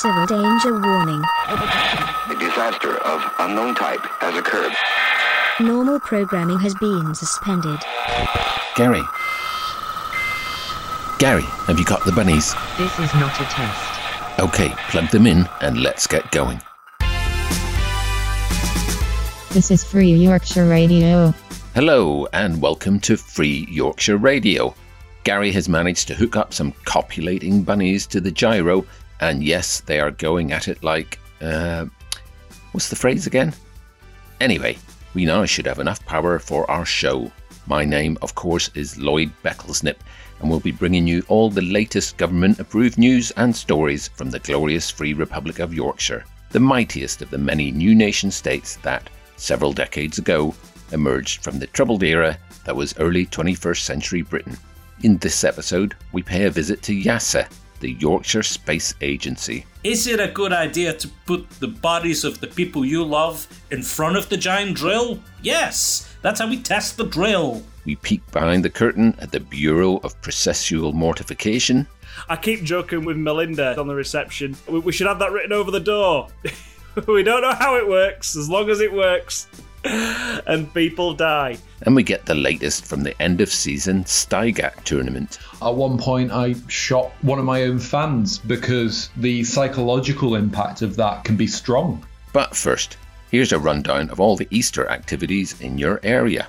Civil 0.00 0.24
danger 0.24 0.80
warning. 0.80 1.22
A 1.48 2.34
disaster 2.38 2.96
of 3.04 3.22
unknown 3.38 3.74
type 3.74 4.00
has 4.20 4.34
occurred. 4.34 4.72
Normal 5.60 6.00
programming 6.00 6.58
has 6.60 6.74
been 6.76 7.14
suspended. 7.14 7.78
Gary. 8.76 9.02
Gary, 11.18 11.42
have 11.66 11.78
you 11.78 11.84
got 11.84 12.02
the 12.06 12.12
bunnies? 12.12 12.54
This 12.78 12.98
is 12.98 13.12
not 13.16 13.38
a 13.42 13.44
test. 13.44 14.40
Okay, 14.40 14.70
plug 14.88 15.10
them 15.10 15.26
in 15.26 15.46
and 15.60 15.82
let's 15.82 16.06
get 16.06 16.30
going. 16.30 16.62
This 19.50 19.70
is 19.70 19.84
Free 19.84 20.14
Yorkshire 20.14 20.66
Radio. 20.66 21.34
Hello 21.74 22.26
and 22.32 22.62
welcome 22.62 23.00
to 23.00 23.18
Free 23.18 23.66
Yorkshire 23.70 24.16
Radio. 24.16 24.74
Gary 25.24 25.52
has 25.52 25.68
managed 25.68 26.08
to 26.08 26.14
hook 26.14 26.36
up 26.36 26.54
some 26.54 26.72
copulating 26.86 27.62
bunnies 27.62 28.06
to 28.06 28.22
the 28.22 28.30
gyro, 28.30 28.86
and 29.20 29.44
yes, 29.44 29.80
they 29.80 30.00
are 30.00 30.10
going 30.10 30.52
at 30.52 30.68
it 30.68 30.82
like. 30.82 31.18
Uh, 31.40 31.86
what's 32.72 32.88
the 32.88 32.96
phrase 32.96 33.26
again? 33.26 33.54
Anyway, 34.40 34.76
we 35.14 35.24
now 35.24 35.44
should 35.44 35.66
have 35.66 35.78
enough 35.78 36.04
power 36.06 36.38
for 36.38 36.70
our 36.70 36.84
show. 36.84 37.30
My 37.66 37.84
name, 37.84 38.16
of 38.22 38.34
course, 38.34 38.70
is 38.74 38.98
Lloyd 38.98 39.30
Becklesnip, 39.44 39.96
and 40.40 40.50
we'll 40.50 40.60
be 40.60 40.72
bringing 40.72 41.06
you 41.06 41.22
all 41.28 41.50
the 41.50 41.62
latest 41.62 42.16
government 42.16 42.58
approved 42.58 42.98
news 42.98 43.30
and 43.32 43.54
stories 43.54 44.08
from 44.08 44.30
the 44.30 44.38
glorious 44.38 44.90
Free 44.90 45.12
Republic 45.12 45.58
of 45.58 45.74
Yorkshire, 45.74 46.24
the 46.50 46.60
mightiest 46.60 47.22
of 47.22 47.30
the 47.30 47.38
many 47.38 47.70
new 47.70 47.94
nation 47.94 48.30
states 48.30 48.76
that, 48.76 49.08
several 49.36 49.72
decades 49.72 50.18
ago, 50.18 50.54
emerged 50.92 51.42
from 51.42 51.58
the 51.58 51.66
troubled 51.68 52.02
era 52.02 52.36
that 52.64 52.76
was 52.76 52.98
early 52.98 53.26
21st 53.26 53.80
century 53.80 54.22
Britain. 54.22 54.56
In 55.02 55.18
this 55.18 55.44
episode, 55.44 55.94
we 56.12 56.22
pay 56.22 56.44
a 56.44 56.50
visit 56.50 56.82
to 56.82 56.92
YASA, 56.92 57.48
the 57.80 57.92
Yorkshire 57.92 58.42
Space 58.42 58.94
Agency. 59.00 59.66
Is 59.82 60.06
it 60.06 60.20
a 60.20 60.28
good 60.28 60.52
idea 60.52 60.92
to 60.92 61.08
put 61.26 61.48
the 61.58 61.68
bodies 61.68 62.24
of 62.24 62.40
the 62.40 62.46
people 62.46 62.84
you 62.84 63.02
love 63.02 63.46
in 63.70 63.82
front 63.82 64.16
of 64.16 64.28
the 64.28 64.36
giant 64.36 64.76
drill? 64.76 65.18
Yes, 65.42 66.14
that's 66.22 66.40
how 66.40 66.48
we 66.48 66.60
test 66.60 66.96
the 66.96 67.06
drill. 67.06 67.62
We 67.84 67.96
peek 67.96 68.24
behind 68.30 68.64
the 68.64 68.70
curtain 68.70 69.16
at 69.18 69.32
the 69.32 69.40
Bureau 69.40 69.96
of 70.04 70.20
Processual 70.20 70.92
Mortification. 70.92 71.86
I 72.28 72.36
keep 72.36 72.62
joking 72.62 73.04
with 73.04 73.16
Melinda 73.16 73.78
on 73.80 73.86
the 73.88 73.94
reception. 73.94 74.56
We, 74.68 74.80
we 74.80 74.92
should 74.92 75.06
have 75.06 75.18
that 75.20 75.32
written 75.32 75.52
over 75.52 75.70
the 75.70 75.80
door. 75.80 76.28
we 77.06 77.22
don't 77.22 77.42
know 77.42 77.54
how 77.54 77.76
it 77.76 77.88
works, 77.88 78.36
as 78.36 78.48
long 78.48 78.70
as 78.70 78.80
it 78.80 78.92
works. 78.92 79.48
and 79.84 80.72
people 80.74 81.14
die. 81.14 81.56
And 81.82 81.96
we 81.96 82.02
get 82.02 82.26
the 82.26 82.34
latest 82.34 82.84
from 82.84 83.02
the 83.02 83.20
end 83.22 83.40
of 83.40 83.50
season 83.50 84.04
Stygat 84.04 84.84
tournament. 84.84 85.38
At 85.62 85.74
one 85.74 85.96
point, 85.96 86.32
I 86.32 86.54
shot 86.68 87.12
one 87.22 87.38
of 87.38 87.46
my 87.46 87.62
own 87.62 87.78
fans 87.78 88.36
because 88.36 89.08
the 89.16 89.42
psychological 89.44 90.34
impact 90.34 90.82
of 90.82 90.96
that 90.96 91.24
can 91.24 91.36
be 91.36 91.46
strong. 91.46 92.04
But 92.34 92.54
first, 92.54 92.98
here's 93.30 93.52
a 93.52 93.58
rundown 93.58 94.10
of 94.10 94.20
all 94.20 94.36
the 94.36 94.48
Easter 94.50 94.86
activities 94.88 95.58
in 95.62 95.78
your 95.78 95.98
area. 96.02 96.46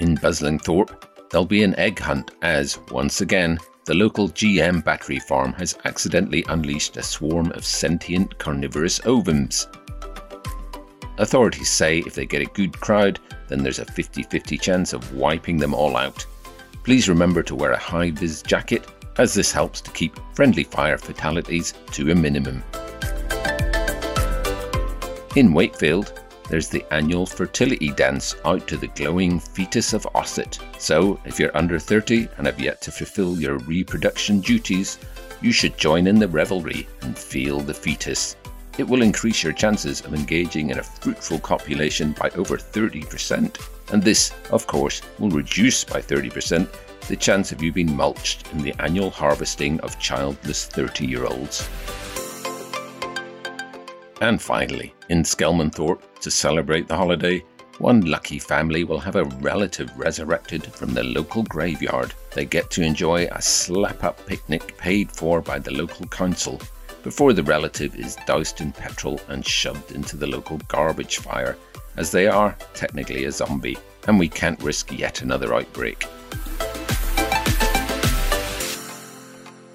In 0.00 0.18
Buslingthorpe, 0.18 1.30
there'll 1.30 1.46
be 1.46 1.62
an 1.62 1.74
egg 1.78 1.98
hunt 1.98 2.32
as, 2.42 2.78
once 2.90 3.22
again, 3.22 3.58
the 3.84 3.94
local 3.94 4.30
GM 4.30 4.82
battery 4.82 5.18
farm 5.18 5.52
has 5.54 5.76
accidentally 5.84 6.44
unleashed 6.48 6.96
a 6.96 7.02
swarm 7.02 7.52
of 7.52 7.66
sentient 7.66 8.38
carnivorous 8.38 8.98
ovums. 9.00 9.66
Authorities 11.18 11.70
say 11.70 11.98
if 12.00 12.14
they 12.14 12.24
get 12.24 12.42
a 12.42 12.46
good 12.46 12.80
crowd, 12.80 13.20
then 13.48 13.62
there's 13.62 13.78
a 13.78 13.84
50 13.84 14.22
50 14.22 14.56
chance 14.56 14.92
of 14.94 15.14
wiping 15.14 15.58
them 15.58 15.74
all 15.74 15.96
out. 15.96 16.24
Please 16.82 17.08
remember 17.08 17.42
to 17.42 17.54
wear 17.54 17.72
a 17.72 17.78
high 17.78 18.10
vis 18.10 18.42
jacket, 18.42 18.86
as 19.18 19.34
this 19.34 19.52
helps 19.52 19.80
to 19.82 19.90
keep 19.90 20.18
friendly 20.34 20.64
fire 20.64 20.98
fatalities 20.98 21.74
to 21.92 22.10
a 22.10 22.14
minimum. 22.14 22.64
In 25.36 25.52
Wakefield, 25.52 26.23
there's 26.54 26.68
the 26.68 26.86
annual 26.94 27.26
fertility 27.26 27.90
dance 27.90 28.36
out 28.44 28.68
to 28.68 28.76
the 28.76 28.86
glowing 28.86 29.40
fetus 29.40 29.92
of 29.92 30.06
Ossett. 30.14 30.60
So, 30.78 31.18
if 31.24 31.40
you're 31.40 31.56
under 31.56 31.80
30 31.80 32.28
and 32.38 32.46
have 32.46 32.60
yet 32.60 32.80
to 32.82 32.92
fulfill 32.92 33.40
your 33.40 33.58
reproduction 33.58 34.38
duties, 34.38 35.00
you 35.42 35.50
should 35.50 35.76
join 35.76 36.06
in 36.06 36.20
the 36.20 36.28
revelry 36.28 36.86
and 37.00 37.18
feel 37.18 37.58
the 37.58 37.74
fetus. 37.74 38.36
It 38.78 38.86
will 38.86 39.02
increase 39.02 39.42
your 39.42 39.52
chances 39.52 40.02
of 40.02 40.14
engaging 40.14 40.70
in 40.70 40.78
a 40.78 40.84
fruitful 40.84 41.40
copulation 41.40 42.12
by 42.12 42.30
over 42.36 42.56
30%. 42.56 43.92
And 43.92 44.00
this, 44.00 44.30
of 44.52 44.68
course, 44.68 45.02
will 45.18 45.30
reduce 45.30 45.82
by 45.82 46.00
30% 46.00 46.68
the 47.08 47.16
chance 47.16 47.50
of 47.50 47.64
you 47.64 47.72
being 47.72 47.96
mulched 47.96 48.46
in 48.52 48.58
the 48.58 48.80
annual 48.80 49.10
harvesting 49.10 49.80
of 49.80 49.98
childless 49.98 50.66
30 50.66 51.04
year 51.04 51.26
olds. 51.26 51.68
And 54.24 54.40
finally, 54.40 54.94
in 55.10 55.22
Skelmanthorpe, 55.22 56.00
to 56.22 56.30
celebrate 56.30 56.88
the 56.88 56.96
holiday, 56.96 57.44
one 57.76 58.00
lucky 58.00 58.38
family 58.38 58.82
will 58.82 58.98
have 58.98 59.16
a 59.16 59.24
relative 59.24 59.94
resurrected 59.98 60.64
from 60.64 60.94
the 60.94 61.04
local 61.04 61.42
graveyard. 61.42 62.14
They 62.32 62.46
get 62.46 62.70
to 62.70 62.82
enjoy 62.82 63.26
a 63.26 63.42
slap 63.42 64.02
up 64.02 64.24
picnic 64.24 64.78
paid 64.78 65.12
for 65.12 65.42
by 65.42 65.58
the 65.58 65.72
local 65.72 66.06
council 66.06 66.58
before 67.02 67.34
the 67.34 67.42
relative 67.42 67.96
is 67.96 68.16
doused 68.26 68.62
in 68.62 68.72
petrol 68.72 69.20
and 69.28 69.46
shoved 69.46 69.92
into 69.92 70.16
the 70.16 70.26
local 70.26 70.56
garbage 70.68 71.18
fire, 71.18 71.58
as 71.98 72.10
they 72.10 72.26
are 72.26 72.56
technically 72.72 73.26
a 73.26 73.30
zombie, 73.30 73.76
and 74.08 74.18
we 74.18 74.30
can't 74.30 74.62
risk 74.62 74.90
yet 74.98 75.20
another 75.20 75.52
outbreak. 75.52 76.06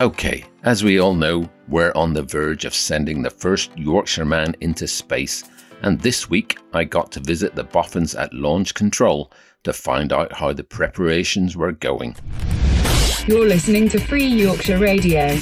Okay, 0.02 0.44
as 0.64 0.84
we 0.84 1.00
all 1.00 1.14
know, 1.14 1.50
we're 1.68 1.94
on 1.96 2.14
the 2.14 2.24
verge 2.24 2.66
of 2.66 2.74
sending 2.74 3.22
the 3.22 3.30
first 3.30 3.72
Yorkshireman 3.78 4.56
into 4.60 4.88
space, 4.88 5.44
and 5.84 6.00
this 6.02 6.30
week 6.30 6.58
I 6.74 6.84
got 6.84 7.12
to 7.14 7.22
visit 7.22 7.56
the 7.56 7.64
Boffins 7.64 8.14
at 8.16 8.34
Launch 8.34 8.74
Control 8.74 9.32
to 9.64 9.72
find 9.72 10.12
out 10.12 10.34
how 10.34 10.52
the 10.52 10.64
preparations 10.64 11.56
were 11.56 11.72
going. 11.72 12.16
You're 13.26 13.48
listening 13.48 13.88
to 13.90 14.00
Free 14.00 14.26
Yorkshire 14.26 14.80
Radio. 14.80 15.38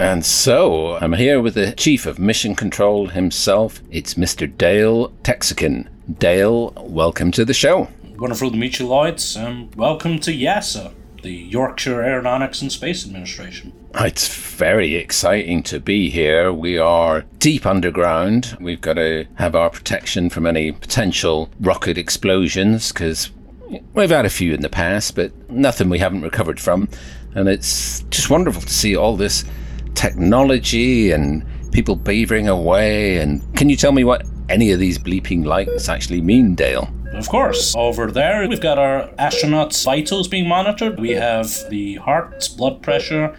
And 0.00 0.24
so, 0.24 0.96
I'm 0.96 1.14
here 1.14 1.40
with 1.40 1.54
the 1.54 1.72
Chief 1.72 2.06
of 2.06 2.18
Mission 2.18 2.54
Control 2.54 3.08
himself. 3.08 3.80
It's 3.90 4.14
Mr. 4.14 4.46
Dale 4.56 5.08
Texican. 5.24 5.88
Dale, 6.18 6.72
welcome 6.76 7.30
to 7.32 7.44
the 7.44 7.54
show. 7.54 7.88
Wonderful 8.18 8.50
to 8.50 8.56
meet 8.56 8.78
you, 8.78 8.86
Lloyds, 8.86 9.36
and 9.36 9.46
um, 9.46 9.70
welcome 9.76 10.18
to 10.20 10.32
YASA, 10.32 10.92
the 11.22 11.32
Yorkshire 11.32 12.02
Aeronautics 12.02 12.62
and 12.62 12.70
Space 12.70 13.06
Administration. 13.06 13.72
It's 13.94 14.28
very 14.28 14.94
exciting 14.94 15.62
to 15.64 15.80
be 15.80 16.10
here. 16.10 16.52
We 16.52 16.78
are 16.78 17.22
deep 17.38 17.66
underground. 17.66 18.56
We've 18.60 18.80
got 18.80 18.94
to 18.94 19.26
have 19.34 19.54
our 19.54 19.70
protection 19.70 20.30
from 20.30 20.46
any 20.46 20.72
potential 20.72 21.50
rocket 21.60 21.98
explosions 21.98 22.92
because 22.92 23.30
we've 23.94 24.10
had 24.10 24.26
a 24.26 24.30
few 24.30 24.54
in 24.54 24.62
the 24.62 24.68
past, 24.68 25.16
but 25.16 25.32
nothing 25.50 25.88
we 25.88 25.98
haven't 25.98 26.22
recovered 26.22 26.60
from. 26.60 26.88
And 27.34 27.48
it's 27.48 28.00
just 28.10 28.30
wonderful 28.30 28.62
to 28.62 28.72
see 28.72 28.96
all 28.96 29.16
this 29.16 29.44
technology 29.94 31.10
and 31.10 31.44
people 31.72 31.96
beavering 31.96 32.48
away. 32.48 33.18
And 33.18 33.42
can 33.56 33.68
you 33.68 33.76
tell 33.76 33.92
me 33.92 34.04
what 34.04 34.26
any 34.48 34.72
of 34.72 34.78
these 34.78 34.98
bleeping 34.98 35.44
lights 35.44 35.88
actually 35.88 36.20
mean, 36.20 36.54
Dale? 36.54 36.92
Of 37.12 37.28
course. 37.28 37.74
Over 37.76 38.10
there, 38.10 38.48
we've 38.48 38.60
got 38.60 38.78
our 38.78 39.08
astronauts' 39.18 39.84
vitals 39.84 40.28
being 40.28 40.48
monitored. 40.48 41.00
We 41.00 41.10
have 41.10 41.68
the 41.68 41.96
heart, 41.96 42.48
blood 42.56 42.82
pressure. 42.82 43.36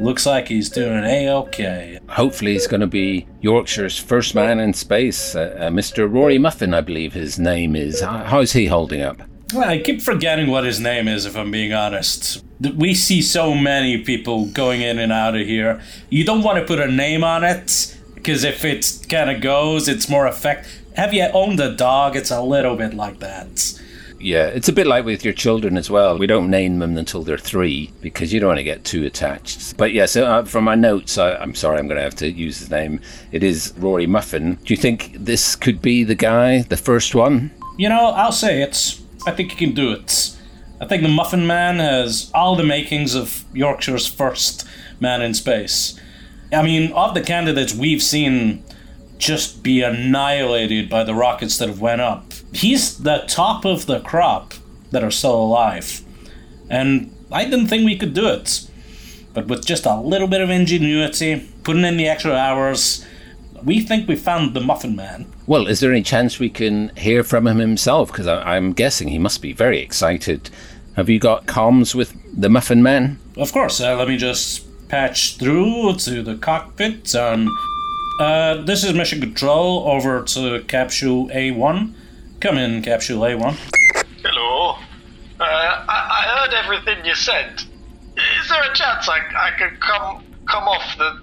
Looks 0.00 0.26
like 0.26 0.48
he's 0.48 0.68
doing 0.68 1.04
a-okay. 1.04 1.98
Hopefully, 2.08 2.52
he's 2.52 2.66
going 2.66 2.80
to 2.80 2.86
be 2.86 3.26
Yorkshire's 3.40 3.98
first 3.98 4.34
man 4.34 4.58
in 4.58 4.72
space, 4.74 5.34
uh, 5.34 5.56
uh, 5.58 5.70
Mr. 5.70 6.10
Rory 6.12 6.38
Muffin, 6.38 6.74
I 6.74 6.80
believe 6.80 7.12
his 7.12 7.38
name 7.38 7.76
is. 7.76 8.00
How's 8.00 8.52
he 8.52 8.66
holding 8.66 9.02
up? 9.02 9.22
Well, 9.54 9.68
I 9.68 9.78
keep 9.78 10.00
forgetting 10.00 10.50
what 10.50 10.64
his 10.64 10.80
name 10.80 11.08
is, 11.08 11.26
if 11.26 11.36
I'm 11.36 11.50
being 11.50 11.74
honest. 11.74 12.42
We 12.74 12.94
see 12.94 13.20
so 13.20 13.54
many 13.54 13.98
people 13.98 14.46
going 14.46 14.80
in 14.80 14.98
and 14.98 15.12
out 15.12 15.36
of 15.36 15.46
here. 15.46 15.80
You 16.08 16.24
don't 16.24 16.42
want 16.42 16.58
to 16.58 16.64
put 16.64 16.80
a 16.80 16.90
name 16.90 17.22
on 17.22 17.44
it, 17.44 17.96
because 18.14 18.44
if 18.44 18.64
it 18.64 19.06
kind 19.10 19.30
of 19.30 19.40
goes, 19.42 19.88
it's 19.88 20.08
more 20.08 20.26
effect. 20.26 20.66
Have 20.96 21.14
you 21.14 21.28
owned 21.32 21.58
a 21.58 21.74
dog? 21.74 22.16
It's 22.16 22.30
a 22.30 22.42
little 22.42 22.76
bit 22.76 22.92
like 22.94 23.18
that. 23.20 23.80
Yeah, 24.20 24.46
it's 24.46 24.68
a 24.68 24.72
bit 24.72 24.86
like 24.86 25.04
with 25.04 25.24
your 25.24 25.34
children 25.34 25.76
as 25.76 25.90
well. 25.90 26.16
We 26.16 26.26
don't 26.28 26.48
name 26.48 26.78
them 26.78 26.96
until 26.96 27.22
they're 27.22 27.38
three 27.38 27.92
because 28.00 28.32
you 28.32 28.38
don't 28.38 28.48
want 28.48 28.58
to 28.58 28.64
get 28.64 28.84
too 28.84 29.04
attached. 29.04 29.76
But 29.76 29.92
yes, 29.92 30.14
yeah, 30.14 30.22
so, 30.22 30.26
uh, 30.26 30.44
from 30.44 30.64
my 30.64 30.76
notes, 30.76 31.18
I, 31.18 31.34
I'm 31.34 31.54
sorry, 31.54 31.78
I'm 31.78 31.88
going 31.88 31.96
to 31.96 32.04
have 32.04 32.14
to 32.16 32.30
use 32.30 32.58
his 32.58 32.70
name. 32.70 33.00
It 33.32 33.42
is 33.42 33.74
Rory 33.78 34.06
Muffin. 34.06 34.58
Do 34.64 34.72
you 34.72 34.76
think 34.76 35.16
this 35.18 35.56
could 35.56 35.82
be 35.82 36.04
the 36.04 36.14
guy, 36.14 36.62
the 36.62 36.76
first 36.76 37.14
one? 37.14 37.50
You 37.76 37.88
know, 37.88 38.10
I'll 38.10 38.30
say 38.30 38.62
it. 38.62 38.98
I 39.26 39.32
think 39.32 39.52
he 39.52 39.56
can 39.56 39.74
do 39.74 39.92
it. 39.92 40.36
I 40.80 40.86
think 40.86 41.02
the 41.02 41.08
Muffin 41.08 41.46
Man 41.46 41.78
has 41.78 42.30
all 42.34 42.54
the 42.54 42.64
makings 42.64 43.14
of 43.14 43.44
Yorkshire's 43.52 44.06
first 44.06 44.66
man 45.00 45.22
in 45.22 45.34
space. 45.34 45.98
I 46.52 46.62
mean, 46.62 46.92
of 46.92 47.14
the 47.14 47.22
candidates 47.22 47.74
we've 47.74 48.02
seen 48.02 48.62
just 49.22 49.62
be 49.62 49.82
annihilated 49.82 50.90
by 50.90 51.04
the 51.04 51.14
rockets 51.14 51.56
that 51.58 51.68
have 51.68 51.80
went 51.80 52.00
up, 52.00 52.32
he's 52.52 52.98
the 52.98 53.24
top 53.28 53.64
of 53.64 53.86
the 53.86 54.00
crop 54.00 54.54
that 54.90 55.04
are 55.04 55.12
still 55.12 55.36
alive. 55.36 56.02
And 56.68 57.14
I 57.30 57.44
didn't 57.44 57.68
think 57.68 57.84
we 57.84 57.96
could 57.96 58.14
do 58.14 58.26
it. 58.28 58.68
But 59.32 59.46
with 59.46 59.64
just 59.64 59.86
a 59.86 59.94
little 60.00 60.26
bit 60.26 60.40
of 60.40 60.50
ingenuity, 60.50 61.48
putting 61.62 61.84
in 61.84 61.96
the 61.96 62.08
extra 62.08 62.32
hours, 62.32 63.06
we 63.62 63.80
think 63.80 64.08
we 64.08 64.16
found 64.16 64.54
the 64.54 64.60
Muffin 64.60 64.96
Man. 64.96 65.32
Well, 65.46 65.68
is 65.68 65.78
there 65.78 65.92
any 65.92 66.02
chance 66.02 66.40
we 66.40 66.50
can 66.50 66.88
hear 66.96 67.22
from 67.22 67.46
him 67.46 67.58
himself? 67.58 68.10
Because 68.10 68.26
I'm 68.26 68.72
guessing 68.72 69.08
he 69.08 69.18
must 69.18 69.40
be 69.40 69.52
very 69.52 69.78
excited. 69.78 70.50
Have 70.96 71.08
you 71.08 71.20
got 71.20 71.46
comms 71.46 71.94
with 71.94 72.12
the 72.38 72.48
Muffin 72.48 72.82
Man? 72.82 73.18
Of 73.36 73.52
course, 73.52 73.80
uh, 73.80 73.96
let 73.96 74.08
me 74.08 74.16
just 74.16 74.66
patch 74.88 75.38
through 75.38 75.94
to 75.94 76.22
the 76.22 76.34
cockpit. 76.34 77.14
And, 77.14 77.48
uh, 78.22 78.62
this 78.62 78.84
is 78.84 78.94
mission 78.94 79.20
control 79.20 79.88
over 79.88 80.22
to 80.22 80.62
capsule 80.64 81.28
A1. 81.28 81.92
Come 82.40 82.58
in, 82.58 82.82
capsule 82.82 83.22
A1. 83.22 83.54
Hello. 84.22 84.76
Uh, 85.40 85.44
I, 85.44 85.98
I 86.18 86.22
heard 86.36 86.54
everything 86.54 87.04
you 87.04 87.14
said. 87.14 87.62
Is 88.40 88.48
there 88.48 88.62
a 88.62 88.74
chance 88.74 89.08
I, 89.08 89.20
I 89.36 89.50
could 89.58 89.80
come 89.80 90.22
come 90.46 90.64
off 90.64 90.96
the? 90.98 91.22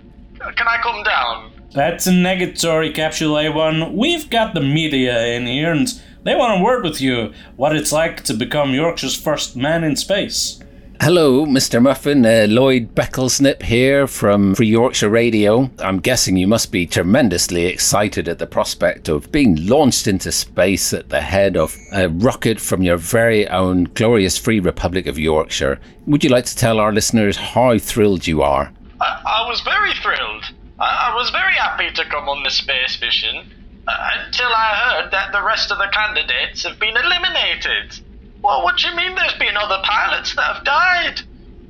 Can 0.56 0.68
I 0.68 0.78
come 0.82 1.04
down? 1.04 1.52
That's 1.72 2.08
a 2.08 2.12
negatory, 2.12 2.94
Capsule 2.96 3.36
A1. 3.36 3.94
We've 3.94 4.28
got 4.30 4.54
the 4.56 4.62
media 4.62 5.28
in 5.28 5.46
here, 5.46 5.72
and 5.72 5.88
they 6.24 6.36
want 6.36 6.60
a 6.60 6.64
word 6.64 6.84
with 6.84 7.00
you. 7.00 7.32
What 7.58 7.76
it's 7.76 7.92
like 7.92 8.24
to 8.24 8.34
become 8.34 8.74
Yorkshire's 8.74 9.16
first 9.16 9.56
man 9.56 9.84
in 9.84 9.96
space. 9.96 10.60
Hello, 11.02 11.46
Mr. 11.46 11.82
Muffin. 11.82 12.26
Uh, 12.26 12.46
Lloyd 12.50 12.94
Becklesnip 12.94 13.62
here 13.64 14.06
from 14.06 14.54
Free 14.54 14.68
Yorkshire 14.68 15.10
Radio. 15.10 15.72
I'm 15.80 16.02
guessing 16.02 16.36
you 16.36 16.46
must 16.46 16.74
be 16.74 16.86
tremendously 16.86 17.68
excited 17.68 18.28
at 18.28 18.38
the 18.38 18.46
prospect 18.46 19.08
of 19.08 19.32
being 19.32 19.66
launched 19.66 20.08
into 20.08 20.30
space 20.34 20.92
at 20.92 21.08
the 21.08 21.22
head 21.22 21.56
of 21.56 21.78
a 21.94 22.10
rocket 22.10 22.60
from 22.60 22.82
your 22.82 22.98
very 22.98 23.48
own 23.48 23.86
glorious 23.94 24.38
Free 24.38 24.60
Republic 24.60 25.08
of 25.08 25.18
Yorkshire. 25.18 25.80
Would 26.06 26.26
you 26.26 26.30
like 26.32 26.44
to 26.46 26.56
tell 26.56 26.82
our 26.82 26.92
listeners 26.92 27.38
how 27.38 27.78
thrilled 27.78 28.28
you 28.28 28.42
are? 28.42 28.74
I, 29.00 29.22
I 29.26 29.48
was 29.48 29.62
very 29.62 29.94
thrilled. 30.04 30.44
I, 30.80 31.12
I 31.12 31.16
was 31.16 31.30
very 31.30 31.54
happy 31.54 31.92
to 31.92 32.04
come 32.10 32.28
on 32.28 32.44
the 32.44 32.52
space 32.52 33.00
mission 33.00 33.50
uh, 33.88 34.10
until 34.26 34.50
I 34.50 34.76
heard 34.76 35.12
that 35.12 35.32
the 35.32 35.44
rest 35.44 35.72
of 35.72 35.78
the 35.78 35.88
candidates 35.94 36.64
have 36.64 36.78
been 36.78 36.98
eliminated. 36.98 38.02
Well, 38.42 38.64
what 38.64 38.78
do 38.78 38.88
you 38.88 38.96
mean 38.96 39.16
there's 39.16 39.38
been 39.38 39.58
other 39.58 39.82
pilots 39.84 40.34
that 40.36 40.56
have 40.56 40.64
died? 40.64 41.22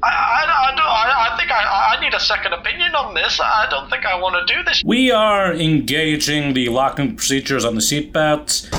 I, 0.01 0.07
I, 0.07 0.71
I, 0.71 0.75
don't, 0.75 0.85
I, 0.85 1.33
I 1.33 1.37
think 1.37 1.51
I, 1.51 1.95
I 1.97 2.01
need 2.01 2.13
a 2.13 2.19
second 2.19 2.53
opinion 2.53 2.95
on 2.95 3.13
this. 3.13 3.39
I 3.41 3.67
don't 3.69 3.89
think 3.89 4.05
I 4.05 4.19
want 4.19 4.47
to 4.47 4.53
do 4.53 4.63
this. 4.63 4.83
We 4.85 5.11
are 5.11 5.53
engaging 5.53 6.53
the 6.53 6.69
locking 6.69 7.15
procedures 7.15 7.65
on 7.65 7.75
the 7.75 7.81
seatbelts. 7.81 8.69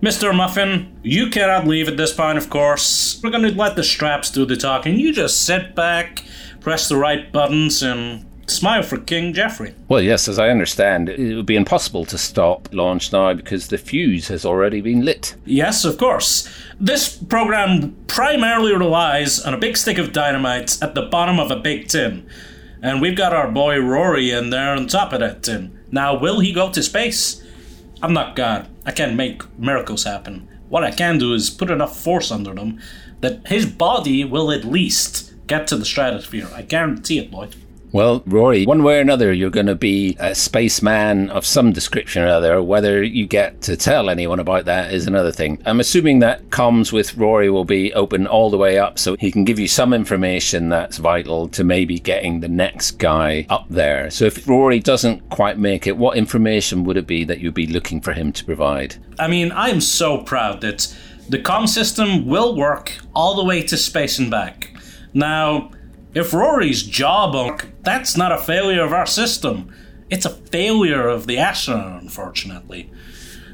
Mr. 0.00 0.34
Muffin, 0.34 0.98
you 1.02 1.28
cannot 1.28 1.66
leave 1.66 1.86
at 1.86 1.98
this 1.98 2.14
point, 2.14 2.38
of 2.38 2.48
course. 2.48 3.20
We're 3.22 3.30
going 3.30 3.42
to 3.42 3.54
let 3.54 3.76
the 3.76 3.84
straps 3.84 4.30
do 4.30 4.46
the 4.46 4.56
talking. 4.56 4.98
You 4.98 5.12
just 5.12 5.44
sit 5.44 5.74
back, 5.74 6.24
press 6.60 6.88
the 6.88 6.96
right 6.96 7.30
buttons, 7.30 7.82
and 7.82 8.24
smile 8.50 8.82
for 8.82 8.98
King 8.98 9.32
Geoffrey. 9.32 9.74
Well, 9.88 10.00
yes, 10.00 10.28
as 10.28 10.38
I 10.38 10.48
understand, 10.48 11.08
it 11.08 11.34
would 11.34 11.46
be 11.46 11.56
impossible 11.56 12.04
to 12.06 12.18
stop 12.18 12.68
launch 12.72 13.12
now 13.12 13.34
because 13.34 13.68
the 13.68 13.78
fuse 13.78 14.28
has 14.28 14.44
already 14.44 14.80
been 14.80 15.04
lit. 15.04 15.34
Yes, 15.44 15.84
of 15.84 15.98
course. 15.98 16.48
This 16.78 17.16
program 17.16 17.96
primarily 18.06 18.72
relies 18.72 19.40
on 19.40 19.54
a 19.54 19.58
big 19.58 19.76
stick 19.76 19.98
of 19.98 20.12
dynamite 20.12 20.82
at 20.82 20.94
the 20.94 21.02
bottom 21.02 21.38
of 21.38 21.50
a 21.50 21.56
big 21.56 21.88
tin. 21.88 22.28
And 22.82 23.00
we've 23.00 23.16
got 23.16 23.32
our 23.32 23.50
boy 23.50 23.78
Rory 23.78 24.30
in 24.30 24.50
there 24.50 24.74
on 24.74 24.86
top 24.86 25.12
of 25.12 25.20
that 25.20 25.42
tin. 25.42 25.78
Now, 25.90 26.18
will 26.18 26.40
he 26.40 26.52
go 26.52 26.70
to 26.70 26.82
space? 26.82 27.44
I'm 28.02 28.12
not 28.12 28.36
God. 28.36 28.68
I 28.86 28.92
can't 28.92 29.16
make 29.16 29.42
miracles 29.58 30.04
happen. 30.04 30.48
What 30.68 30.84
I 30.84 30.90
can 30.90 31.18
do 31.18 31.34
is 31.34 31.50
put 31.50 31.70
enough 31.70 31.98
force 31.98 32.30
under 32.30 32.54
them 32.54 32.80
that 33.20 33.46
his 33.48 33.66
body 33.66 34.24
will 34.24 34.50
at 34.50 34.64
least 34.64 35.32
get 35.46 35.66
to 35.66 35.76
the 35.76 35.84
stratosphere. 35.84 36.48
I 36.54 36.62
guarantee 36.62 37.18
it, 37.18 37.30
Lloyd. 37.30 37.56
Well, 37.92 38.22
Rory, 38.24 38.66
one 38.66 38.84
way 38.84 38.98
or 38.98 39.00
another, 39.00 39.32
you're 39.32 39.50
going 39.50 39.66
to 39.66 39.74
be 39.74 40.16
a 40.20 40.34
spaceman 40.34 41.28
of 41.30 41.44
some 41.44 41.72
description 41.72 42.22
or 42.22 42.28
other. 42.28 42.62
Whether 42.62 43.02
you 43.02 43.26
get 43.26 43.62
to 43.62 43.76
tell 43.76 44.08
anyone 44.08 44.38
about 44.38 44.66
that 44.66 44.94
is 44.94 45.08
another 45.08 45.32
thing. 45.32 45.60
I'm 45.66 45.80
assuming 45.80 46.20
that 46.20 46.50
comms 46.50 46.92
with 46.92 47.16
Rory 47.16 47.50
will 47.50 47.64
be 47.64 47.92
open 47.94 48.28
all 48.28 48.48
the 48.48 48.58
way 48.58 48.78
up 48.78 48.98
so 48.98 49.16
he 49.18 49.32
can 49.32 49.44
give 49.44 49.58
you 49.58 49.66
some 49.66 49.92
information 49.92 50.68
that's 50.68 50.98
vital 50.98 51.48
to 51.48 51.64
maybe 51.64 51.98
getting 51.98 52.38
the 52.38 52.48
next 52.48 52.92
guy 52.92 53.46
up 53.48 53.66
there. 53.68 54.08
So 54.10 54.26
if 54.26 54.46
Rory 54.46 54.78
doesn't 54.78 55.28
quite 55.30 55.58
make 55.58 55.88
it, 55.88 55.96
what 55.96 56.16
information 56.16 56.84
would 56.84 56.96
it 56.96 57.08
be 57.08 57.24
that 57.24 57.40
you'd 57.40 57.54
be 57.54 57.66
looking 57.66 58.00
for 58.00 58.12
him 58.12 58.32
to 58.32 58.44
provide? 58.44 58.96
I 59.18 59.26
mean, 59.26 59.50
I'm 59.50 59.80
so 59.80 60.18
proud 60.18 60.60
that 60.60 60.94
the 61.28 61.38
comm 61.38 61.68
system 61.68 62.26
will 62.26 62.54
work 62.56 62.98
all 63.14 63.34
the 63.34 63.44
way 63.44 63.64
to 63.64 63.76
space 63.76 64.20
and 64.20 64.30
back. 64.30 64.76
Now, 65.12 65.72
if 66.14 66.32
Rory's 66.34 66.82
job, 66.82 67.62
that's 67.82 68.16
not 68.16 68.32
a 68.32 68.38
failure 68.38 68.82
of 68.82 68.92
our 68.92 69.06
system. 69.06 69.72
It's 70.10 70.26
a 70.26 70.30
failure 70.30 71.06
of 71.06 71.26
the 71.26 71.38
astronaut, 71.38 72.02
unfortunately. 72.02 72.90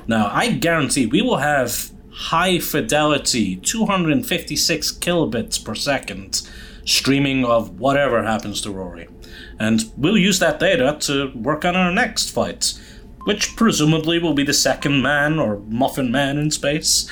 Now, 0.06 0.30
I 0.32 0.52
guarantee 0.52 1.06
we 1.06 1.20
will 1.20 1.38
have 1.38 1.90
high 2.10 2.58
fidelity, 2.58 3.56
256 3.56 4.92
kilobits 4.92 5.62
per 5.62 5.74
second, 5.74 6.48
streaming 6.84 7.44
of 7.44 7.78
whatever 7.78 8.22
happens 8.22 8.62
to 8.62 8.70
Rory. 8.70 9.08
And 9.58 9.92
we'll 9.96 10.16
use 10.16 10.38
that 10.38 10.58
data 10.58 10.96
to 11.00 11.32
work 11.34 11.64
on 11.66 11.76
our 11.76 11.92
next 11.92 12.30
flight, 12.30 12.72
which 13.24 13.54
presumably 13.56 14.18
will 14.18 14.34
be 14.34 14.44
the 14.44 14.54
second 14.54 15.02
man 15.02 15.38
or 15.38 15.58
muffin 15.68 16.10
man 16.10 16.38
in 16.38 16.50
space. 16.50 17.10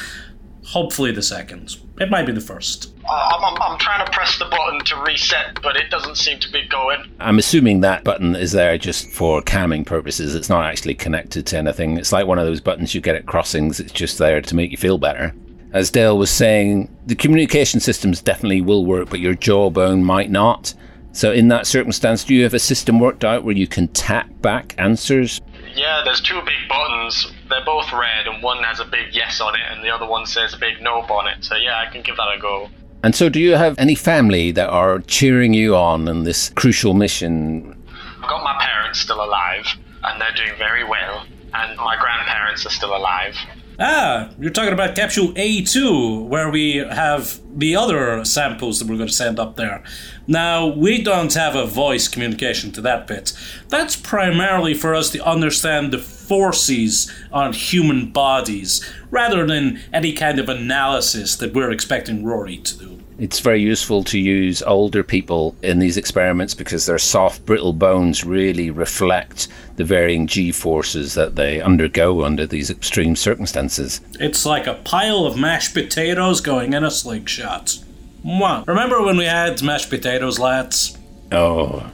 Hopefully, 0.69 1.13
the 1.13 1.23
second. 1.23 1.77
It 2.01 2.11
might 2.11 2.25
be 2.25 2.33
the 2.33 2.41
first. 2.41 2.94
Uh, 3.07 3.37
I'm, 3.37 3.45
I'm, 3.45 3.63
I'm, 3.63 3.79
trying 3.79 4.05
to 4.05 4.11
press 4.13 4.39
the 4.39 4.47
button 4.47 4.81
to 4.81 4.97
reset, 5.03 5.61
but 5.63 5.77
it 5.77 5.91
doesn't 5.91 6.17
seem 6.17 6.39
to 6.41 6.51
be 6.51 6.67
going. 6.67 7.13
I'm 7.21 7.39
assuming 7.39 7.81
that 7.81 8.03
button 8.03 8.35
is 8.35 8.53
there 8.53 8.79
just 8.79 9.11
for 9.11 9.43
camming 9.43 9.85
purposes. 9.85 10.35
It's 10.35 10.49
not 10.49 10.65
actually 10.65 10.95
connected 10.95 11.47
to 11.49 11.59
anything. 11.59 11.99
It's 11.99 12.13
like 12.13 12.27
one 12.27 12.39
of 12.39 12.47
those 12.47 12.61
buttons 12.61 12.95
you 12.95 13.03
get 13.03 13.15
at 13.15 13.27
crossings. 13.27 13.79
It's 13.79 13.93
just 13.93 14.17
there 14.19 14.41
to 14.41 14.57
make 14.57 14.71
you 14.71 14.79
feel 14.79 14.97
better. 14.97 15.35
As 15.75 15.91
Dale 15.91 16.17
was 16.17 16.31
saying, 16.31 16.89
the 17.05 17.15
communication 17.15 17.81
systems 17.81 18.23
definitely 18.23 18.61
will 18.61 18.87
work, 18.87 19.11
but 19.11 19.21
your 19.21 19.35
jawbone 19.35 20.05
might 20.05 20.31
not. 20.31 20.73
So, 21.13 21.31
in 21.31 21.49
that 21.49 21.67
circumstance, 21.67 22.25
do 22.25 22.35
you 22.35 22.43
have 22.45 22.55
a 22.55 22.59
system 22.59 22.99
worked 22.99 23.25
out 23.25 23.45
where 23.45 23.55
you 23.55 23.67
can 23.67 23.89
tap 23.89 24.29
back 24.41 24.75
answers? 24.79 25.41
Yeah, 25.75 26.03
there's 26.05 26.21
two 26.21 26.41
big 26.41 26.69
buttons. 26.69 27.33
They're 27.51 27.65
both 27.65 27.93
red, 27.93 28.27
and 28.27 28.43
one 28.43 28.63
has 28.65 28.81
a 28.81 28.85
big 28.85 29.15
yes 29.15 29.41
on 29.41 29.55
it, 29.55 29.61
and 29.71 29.85
the 29.85 29.91
other 29.91 30.07
one 30.07 30.27
says 30.27 30.55
a 30.55 30.59
big 30.59 30.81
nope 30.81 31.11
on 31.11 31.29
it. 31.29 31.45
So, 31.45 31.55
yeah, 31.55 31.79
I 31.79 31.93
can 31.93 32.03
give 32.03 32.17
that 32.17 32.35
a 32.37 32.41
go. 32.41 32.69
And 33.05 33.15
so, 33.15 33.29
do 33.29 33.39
you 33.39 33.55
have 33.57 33.79
any 33.79 33.95
family 33.95 34.51
that 34.53 34.71
are 34.71 35.01
cheering 35.01 35.53
you 35.53 35.77
on 35.77 36.09
in 36.09 36.23
this 36.23 36.49
crucial 36.57 36.95
mission? 36.95 37.77
I've 38.23 38.31
got 38.31 38.43
my 38.43 38.57
parents 38.59 38.99
still 38.99 39.23
alive, 39.23 39.67
and 40.05 40.19
they're 40.19 40.33
doing 40.35 40.57
very 40.57 40.85
well, 40.85 41.27
and 41.53 41.77
my 41.77 41.99
grandparents 42.01 42.65
are 42.65 42.71
still 42.71 42.97
alive. 42.97 43.37
Ah, 43.79 44.31
you're 44.39 44.53
talking 44.53 44.73
about 44.73 44.95
capsule 44.95 45.33
A2, 45.33 46.27
where 46.27 46.49
we 46.49 46.77
have 46.77 47.41
the 47.57 47.75
other 47.75 48.25
samples 48.25 48.79
that 48.79 48.89
we're 48.89 48.97
going 48.97 49.09
to 49.09 49.15
send 49.15 49.41
up 49.41 49.57
there. 49.57 49.83
Now, 50.29 50.69
we 50.69 51.03
don't 51.03 51.35
have 51.35 51.57
a 51.57 51.67
voice 51.67 52.07
communication 52.07 52.71
to 52.73 52.81
that 52.83 53.09
bit. 53.09 53.33
That's 53.69 53.97
primarily 53.97 54.75
for 54.75 54.95
us 54.95 55.11
to 55.11 55.25
understand 55.25 55.93
the 55.93 55.99
forces 55.99 57.13
on 57.33 57.53
human 57.53 58.11
bodies, 58.13 58.89
rather 59.11 59.45
than 59.45 59.81
any 59.93 60.13
kind 60.13 60.39
of 60.39 60.49
analysis 60.49 61.35
that 61.37 61.53
we're 61.53 61.73
expecting 61.73 62.25
Rory 62.25 62.59
to 62.59 62.79
do. 62.79 63.04
It's 63.19 63.41
very 63.41 63.61
useful 63.61 64.03
to 64.05 64.19
use 64.19 64.63
older 64.63 65.03
people 65.03 65.55
in 65.63 65.79
these 65.79 65.97
experiments 65.97 66.55
because 66.55 66.87
their 66.87 66.99
soft, 66.99 67.47
brittle 67.47 67.73
bones 67.73 68.25
really 68.25 68.71
reflect 68.71 69.49
the 69.77 69.85
varying 69.85 70.27
G 70.27 70.51
forces 70.53 71.15
that 71.15 71.37
they 71.37 71.61
undergo 71.61 72.25
under 72.25 72.47
these 72.47 72.71
extreme 72.71 73.17
circumstances. 73.17 74.01
It's 74.19 74.45
like 74.45 74.67
a 74.67 74.75
pile 74.75 75.27
of 75.27 75.39
mashed 75.39 75.75
potatoes 75.75 76.41
going 76.41 76.73
in 76.73 76.85
a 76.85 76.91
slingshot. 76.91 77.79
Mwah. 78.25 78.67
Remember 78.67 79.03
when 79.03 79.17
we 79.17 79.27
had 79.27 79.63
mashed 79.63 79.91
potatoes, 79.91 80.39
lads? 80.39 80.97
Oh, 81.31 81.91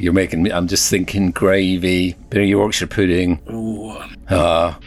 you're 0.00 0.12
making 0.12 0.42
me. 0.42 0.50
I'm 0.50 0.66
just 0.66 0.90
thinking 0.90 1.30
gravy, 1.30 2.14
bit 2.30 2.42
of 2.42 2.48
Yorkshire 2.48 2.86
pudding. 2.86 3.40
Ooh. 3.50 3.96
Ah. 4.30 4.78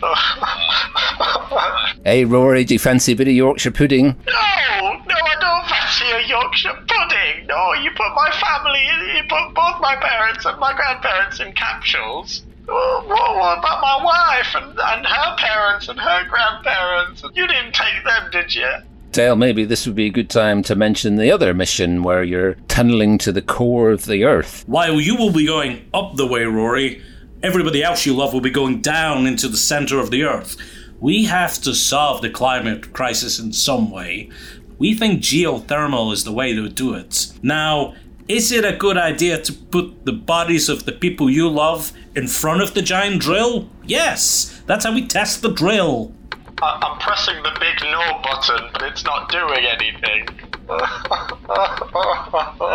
hey, 2.03 2.25
Rory, 2.25 2.63
do 2.63 2.73
you 2.75 2.79
fancy 2.79 3.13
a 3.13 3.15
bit 3.15 3.27
of 3.27 3.33
Yorkshire 3.33 3.71
pudding? 3.71 4.07
No, 4.07 4.13
no, 4.33 5.15
I 5.15 5.35
don't 5.39 5.69
fancy 5.69 6.05
a 6.11 6.27
Yorkshire 6.53 6.86
pudding. 6.88 7.48
No, 7.48 7.74
you 7.74 7.89
put 7.91 8.13
my 8.15 8.29
family, 8.31 8.79
you 9.15 9.24
put 9.24 9.53
both 9.53 9.81
my 9.81 9.95
parents 9.95 10.45
and 10.45 10.60
my 10.60 10.74
grandparents 10.74 11.39
in 11.39 11.51
capsules. 11.53 12.43
What, 12.65 13.07
what 13.07 13.60
about 13.60 13.81
my 13.81 14.03
wife 14.03 14.55
and, 14.55 14.79
and 14.79 15.05
her 15.05 15.36
parents 15.38 15.89
and 15.89 16.00
her 16.00 16.27
grandparents? 16.29 17.24
You 17.33 17.48
didn't 17.48 17.74
take 17.74 18.03
them, 18.05 18.29
did 18.31 18.53
you? 18.55 18.69
Dale, 19.12 19.36
maybe 19.36 19.65
this 19.65 19.86
would 19.86 19.95
be 19.95 20.07
a 20.07 20.12
good 20.12 20.29
time 20.29 20.63
to 20.63 20.75
mention 20.75 21.17
the 21.17 21.31
other 21.31 21.53
mission 21.53 22.03
where 22.03 22.24
you're 22.24 22.55
tunneling 22.67 23.17
to 23.19 23.31
the 23.31 23.41
core 23.41 23.91
of 23.91 24.05
the 24.05 24.24
Earth. 24.24 24.63
While 24.65 25.00
you 25.00 25.15
will 25.15 25.31
be 25.31 25.45
going 25.45 25.88
up 25.93 26.15
the 26.15 26.25
way, 26.25 26.45
Rory, 26.45 27.01
everybody 27.43 27.83
else 27.83 28.05
you 28.05 28.15
love 28.15 28.33
will 28.33 28.41
be 28.41 28.50
going 28.50 28.81
down 28.81 29.27
into 29.27 29.48
the 29.48 29.57
center 29.57 30.00
of 30.00 30.10
the 30.10 30.24
Earth. 30.24 30.55
We 31.00 31.25
have 31.25 31.62
to 31.63 31.75
solve 31.75 32.22
the 32.22 32.29
climate 32.29 32.93
crisis 32.93 33.38
in 33.38 33.51
some 33.51 33.91
way. 33.91 34.29
We 34.77 34.94
think 34.94 35.22
geothermal 35.22 36.13
is 36.13 36.24
the 36.24 36.32
way 36.34 36.53
to 36.53 36.70
do 36.70 36.94
it. 36.94 37.27
Now, 37.42 37.96
is 38.27 38.51
it 38.51 38.65
a 38.65 38.75
good 38.75 38.98
idea 38.98 39.38
to 39.42 39.53
put 39.53 40.06
the 40.06 40.13
bodies 40.13 40.70
of 40.70 40.86
the 40.86 40.92
people 40.92 41.30
you 41.30 41.50
love 41.50 41.92
in 42.15 42.27
front 42.27 42.62
of 42.62 42.74
the 42.74 42.82
giant 42.82 43.22
drill? 43.22 43.70
Yes, 43.86 44.62
that's 44.65 44.86
how 44.86 44.94
we 44.94 45.06
test 45.08 45.42
the 45.42 45.51
drill. 45.51 46.13
I- 46.62 46.80
I'm 46.82 47.00
pressing 47.00 47.42
the 47.44 47.51
big 47.60 47.82
no 47.92 48.22
button, 48.24 48.70
but 48.74 48.84
it's 48.84 49.03
not 49.03 49.30
doing 49.32 49.65
anything. 49.65 50.27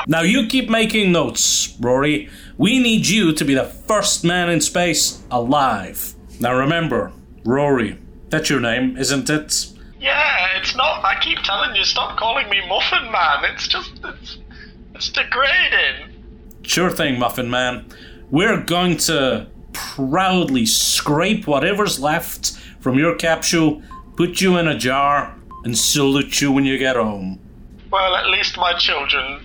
Now 0.06 0.20
you 0.22 0.46
keep 0.46 0.68
making 0.68 1.10
notes, 1.12 1.74
Rory. 1.80 2.28
We 2.58 2.78
need 2.78 3.06
you 3.06 3.32
to 3.32 3.44
be 3.44 3.54
the 3.54 3.64
first 3.64 4.24
man 4.24 4.50
in 4.50 4.60
space 4.60 5.22
alive. 5.30 6.14
Now 6.40 6.54
remember, 6.54 7.12
Rory, 7.44 7.98
that's 8.28 8.50
your 8.50 8.60
name, 8.60 8.96
isn't 8.98 9.30
it? 9.30 9.67
Yeah, 10.00 10.48
it's 10.56 10.76
not. 10.76 11.04
I 11.04 11.18
keep 11.20 11.38
telling 11.38 11.74
you, 11.74 11.84
stop 11.84 12.18
calling 12.18 12.48
me 12.48 12.60
Muffin 12.68 13.10
Man. 13.10 13.44
It's 13.52 13.68
just, 13.68 13.92
it's, 14.04 14.38
it's 14.94 15.08
degrading. 15.10 16.14
Sure 16.62 16.90
thing, 16.90 17.18
Muffin 17.18 17.50
Man. 17.50 17.86
We're 18.30 18.62
going 18.62 18.96
to 18.98 19.48
proudly 19.72 20.66
scrape 20.66 21.46
whatever's 21.46 22.00
left 22.00 22.52
from 22.80 22.98
your 22.98 23.16
capsule, 23.16 23.82
put 24.16 24.40
you 24.40 24.56
in 24.58 24.68
a 24.68 24.76
jar, 24.76 25.34
and 25.64 25.76
salute 25.76 26.40
you 26.40 26.52
when 26.52 26.64
you 26.64 26.78
get 26.78 26.96
home. 26.96 27.40
Well, 27.90 28.16
at 28.16 28.28
least 28.28 28.56
my 28.56 28.74
children 28.78 29.40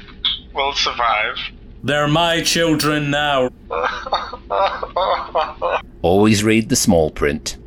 will 0.53 0.73
survive. 0.73 1.37
They're 1.83 2.07
my 2.07 2.41
children 2.41 3.09
now. 3.09 3.49
Always 6.01 6.43
read 6.43 6.69
the 6.69 6.75
small 6.75 7.11
print. 7.11 7.57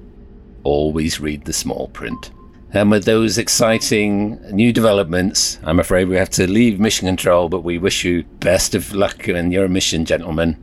Always 0.62 1.20
read 1.20 1.44
the 1.44 1.52
small 1.52 1.88
print. 1.88 2.30
And 2.76 2.90
with 2.90 3.06
those 3.06 3.38
exciting 3.38 4.38
new 4.54 4.70
developments, 4.70 5.58
I'm 5.64 5.80
afraid 5.80 6.08
we 6.08 6.16
have 6.16 6.28
to 6.30 6.46
leave 6.46 6.78
Mission 6.78 7.08
Control, 7.08 7.48
but 7.48 7.64
we 7.64 7.78
wish 7.78 8.04
you 8.04 8.22
best 8.40 8.74
of 8.74 8.92
luck 8.92 9.30
in 9.30 9.50
your 9.50 9.66
mission, 9.66 10.04
gentlemen. 10.04 10.62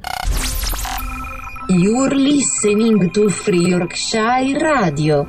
You're 1.69 2.11
listening 2.11 3.09
to 3.13 3.29
Free 3.31 3.65
Yorkshire 3.65 4.59
Radio. 4.61 5.23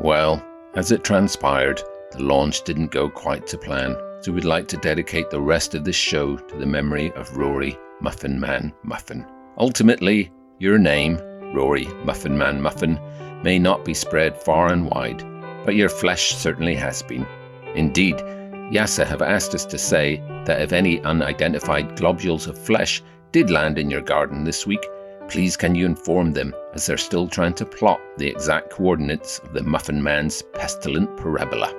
Well, 0.00 0.44
as 0.74 0.90
it 0.90 1.04
transpired, 1.04 1.80
the 2.10 2.24
launch 2.24 2.64
didn't 2.64 2.90
go 2.90 3.08
quite 3.08 3.46
to 3.46 3.56
plan, 3.56 3.96
so 4.20 4.32
we'd 4.32 4.44
like 4.44 4.66
to 4.68 4.76
dedicate 4.78 5.30
the 5.30 5.40
rest 5.40 5.76
of 5.76 5.84
this 5.84 5.94
show 5.94 6.36
to 6.36 6.56
the 6.56 6.66
memory 6.66 7.12
of 7.12 7.36
Rory 7.36 7.78
Muffin 8.00 8.40
Man 8.40 8.72
Muffin. 8.82 9.24
Ultimately, 9.58 10.32
your 10.58 10.76
name, 10.76 11.20
Rory 11.54 11.86
Muffin 12.04 12.36
Man 12.36 12.60
Muffin, 12.60 13.00
may 13.42 13.58
not 13.58 13.84
be 13.84 13.94
spread 13.94 14.36
far 14.36 14.72
and 14.72 14.90
wide, 14.90 15.22
but 15.64 15.76
your 15.76 15.88
flesh 15.88 16.34
certainly 16.34 16.74
has 16.74 17.02
been. 17.02 17.26
Indeed, 17.74 18.16
YASA 18.72 19.06
have 19.06 19.22
asked 19.22 19.54
us 19.54 19.64
to 19.66 19.78
say 19.78 20.22
that 20.44 20.60
if 20.60 20.72
any 20.72 21.00
unidentified 21.02 21.96
globules 21.96 22.46
of 22.46 22.58
flesh 22.58 23.02
did 23.32 23.50
land 23.50 23.78
in 23.78 23.90
your 23.90 24.00
garden 24.00 24.44
this 24.44 24.66
week, 24.66 24.84
please 25.28 25.56
can 25.56 25.74
you 25.74 25.86
inform 25.86 26.32
them 26.32 26.54
as 26.74 26.86
they're 26.86 26.96
still 26.96 27.28
trying 27.28 27.54
to 27.54 27.64
plot 27.64 28.00
the 28.16 28.28
exact 28.28 28.70
coordinates 28.70 29.38
of 29.40 29.52
the 29.52 29.62
Muffin 29.62 30.02
Man's 30.02 30.42
pestilent 30.54 31.16
parabola. 31.16 31.72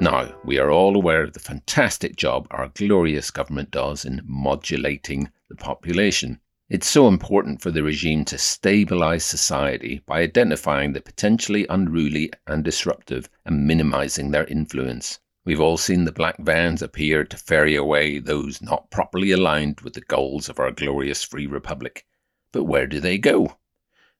Now, 0.00 0.34
we 0.44 0.58
are 0.58 0.70
all 0.70 0.96
aware 0.96 1.22
of 1.22 1.32
the 1.32 1.38
fantastic 1.38 2.16
job 2.16 2.48
our 2.50 2.68
glorious 2.74 3.30
government 3.30 3.70
does 3.70 4.04
in 4.04 4.20
modulating 4.24 5.30
the 5.52 5.64
population. 5.64 6.40
It's 6.70 6.88
so 6.88 7.06
important 7.06 7.60
for 7.60 7.70
the 7.70 7.82
regime 7.82 8.24
to 8.24 8.38
stabilize 8.38 9.26
society 9.26 10.00
by 10.06 10.20
identifying 10.20 10.94
the 10.94 11.02
potentially 11.02 11.66
unruly 11.68 12.30
and 12.46 12.64
disruptive 12.64 13.28
and 13.44 13.66
minimizing 13.66 14.30
their 14.30 14.46
influence. 14.46 15.20
We've 15.44 15.60
all 15.60 15.76
seen 15.76 16.04
the 16.04 16.12
black 16.12 16.38
vans 16.38 16.80
appear 16.80 17.24
to 17.24 17.36
ferry 17.36 17.76
away 17.76 18.18
those 18.18 18.62
not 18.62 18.90
properly 18.90 19.32
aligned 19.32 19.82
with 19.82 19.92
the 19.92 20.00
goals 20.00 20.48
of 20.48 20.58
our 20.58 20.70
glorious 20.70 21.22
free 21.22 21.46
republic. 21.46 22.06
But 22.52 22.64
where 22.64 22.86
do 22.86 23.00
they 23.00 23.18
go? 23.18 23.58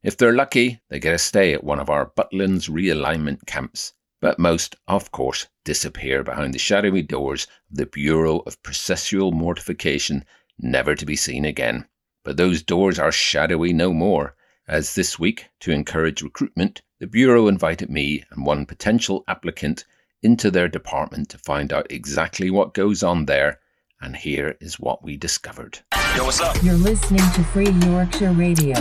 If 0.03 0.19
they're 0.19 0.35
lucky, 0.35 0.83
they 0.91 0.99
get 0.99 1.15
a 1.15 1.19
stay 1.19 1.55
at 1.55 1.65
one 1.65 1.81
of 1.81 1.89
our 1.89 2.05
Butlin's 2.05 2.69
realignment 2.69 3.47
camps. 3.47 3.95
But 4.21 4.39
most, 4.39 4.77
of 4.87 5.11
course, 5.11 5.49
disappear 5.65 6.23
behind 6.23 6.55
the 6.55 6.59
shadowy 6.59 7.03
doors 7.03 7.49
of 7.71 7.79
the 7.79 7.87
Bureau 7.87 8.41
of 8.41 8.63
Processual 8.63 9.33
Mortification, 9.33 10.25
never 10.63 10.95
to 10.95 11.05
be 11.05 11.17
seen 11.17 11.45
again. 11.45 11.87
But 12.25 12.37
those 12.37 12.63
doors 12.63 12.99
are 12.99 13.13
shadowy 13.13 13.73
no 13.73 13.93
more, 13.93 14.35
as 14.69 14.95
this 14.95 15.19
week, 15.19 15.49
to 15.61 15.73
encourage 15.73 16.23
recruitment, 16.23 16.83
the 17.01 17.07
Bureau 17.09 17.49
invited 17.49 17.91
me 17.91 18.25
and 18.31 18.47
one 18.47 18.65
potential 18.65 19.25
applicant 19.27 19.85
into 20.23 20.53
their 20.53 20.69
department 20.69 21.29
to 21.31 21.39
find 21.39 21.73
out 21.73 21.91
exactly 21.91 22.49
what 22.49 22.75
goes 22.75 23.03
on 23.03 23.27
there, 23.27 23.59
and 24.01 24.15
here 24.15 24.57
is 24.61 24.79
what 24.79 25.03
we 25.03 25.17
discovered. 25.17 25.81
Yo, 26.17 26.25
what's 26.25 26.41
up? 26.41 26.63
You're 26.63 26.75
listening 26.75 27.29
to 27.33 27.43
Free 27.45 27.71
Yorkshire 27.71 28.33
Radio. 28.33 28.77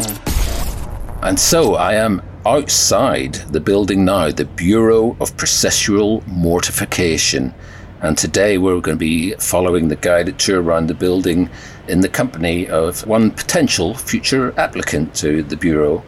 And 1.23 1.39
so 1.39 1.75
I 1.75 1.95
am 1.95 2.21
outside 2.45 3.33
the 3.33 3.59
building 3.59 4.05
now, 4.05 4.29
the 4.29 4.45
Bureau 4.45 5.17
of 5.19 5.35
Processual 5.35 6.25
Mortification. 6.27 7.53
And 8.03 8.17
today 8.17 8.57
we're 8.57 8.81
going 8.81 8.97
to 8.97 8.99
be 8.99 9.35
following 9.35 9.87
the 9.87 9.95
guided 9.95 10.39
tour 10.39 10.59
around 10.59 10.87
the 10.87 10.95
building 10.95 11.51
in 11.87 12.01
the 12.01 12.09
company 12.09 12.67
of 12.67 13.05
one 13.05 13.29
potential 13.29 13.93
future 13.93 14.59
applicant 14.59 15.13
to 15.17 15.43
the 15.43 15.55
Bureau, 15.55 16.03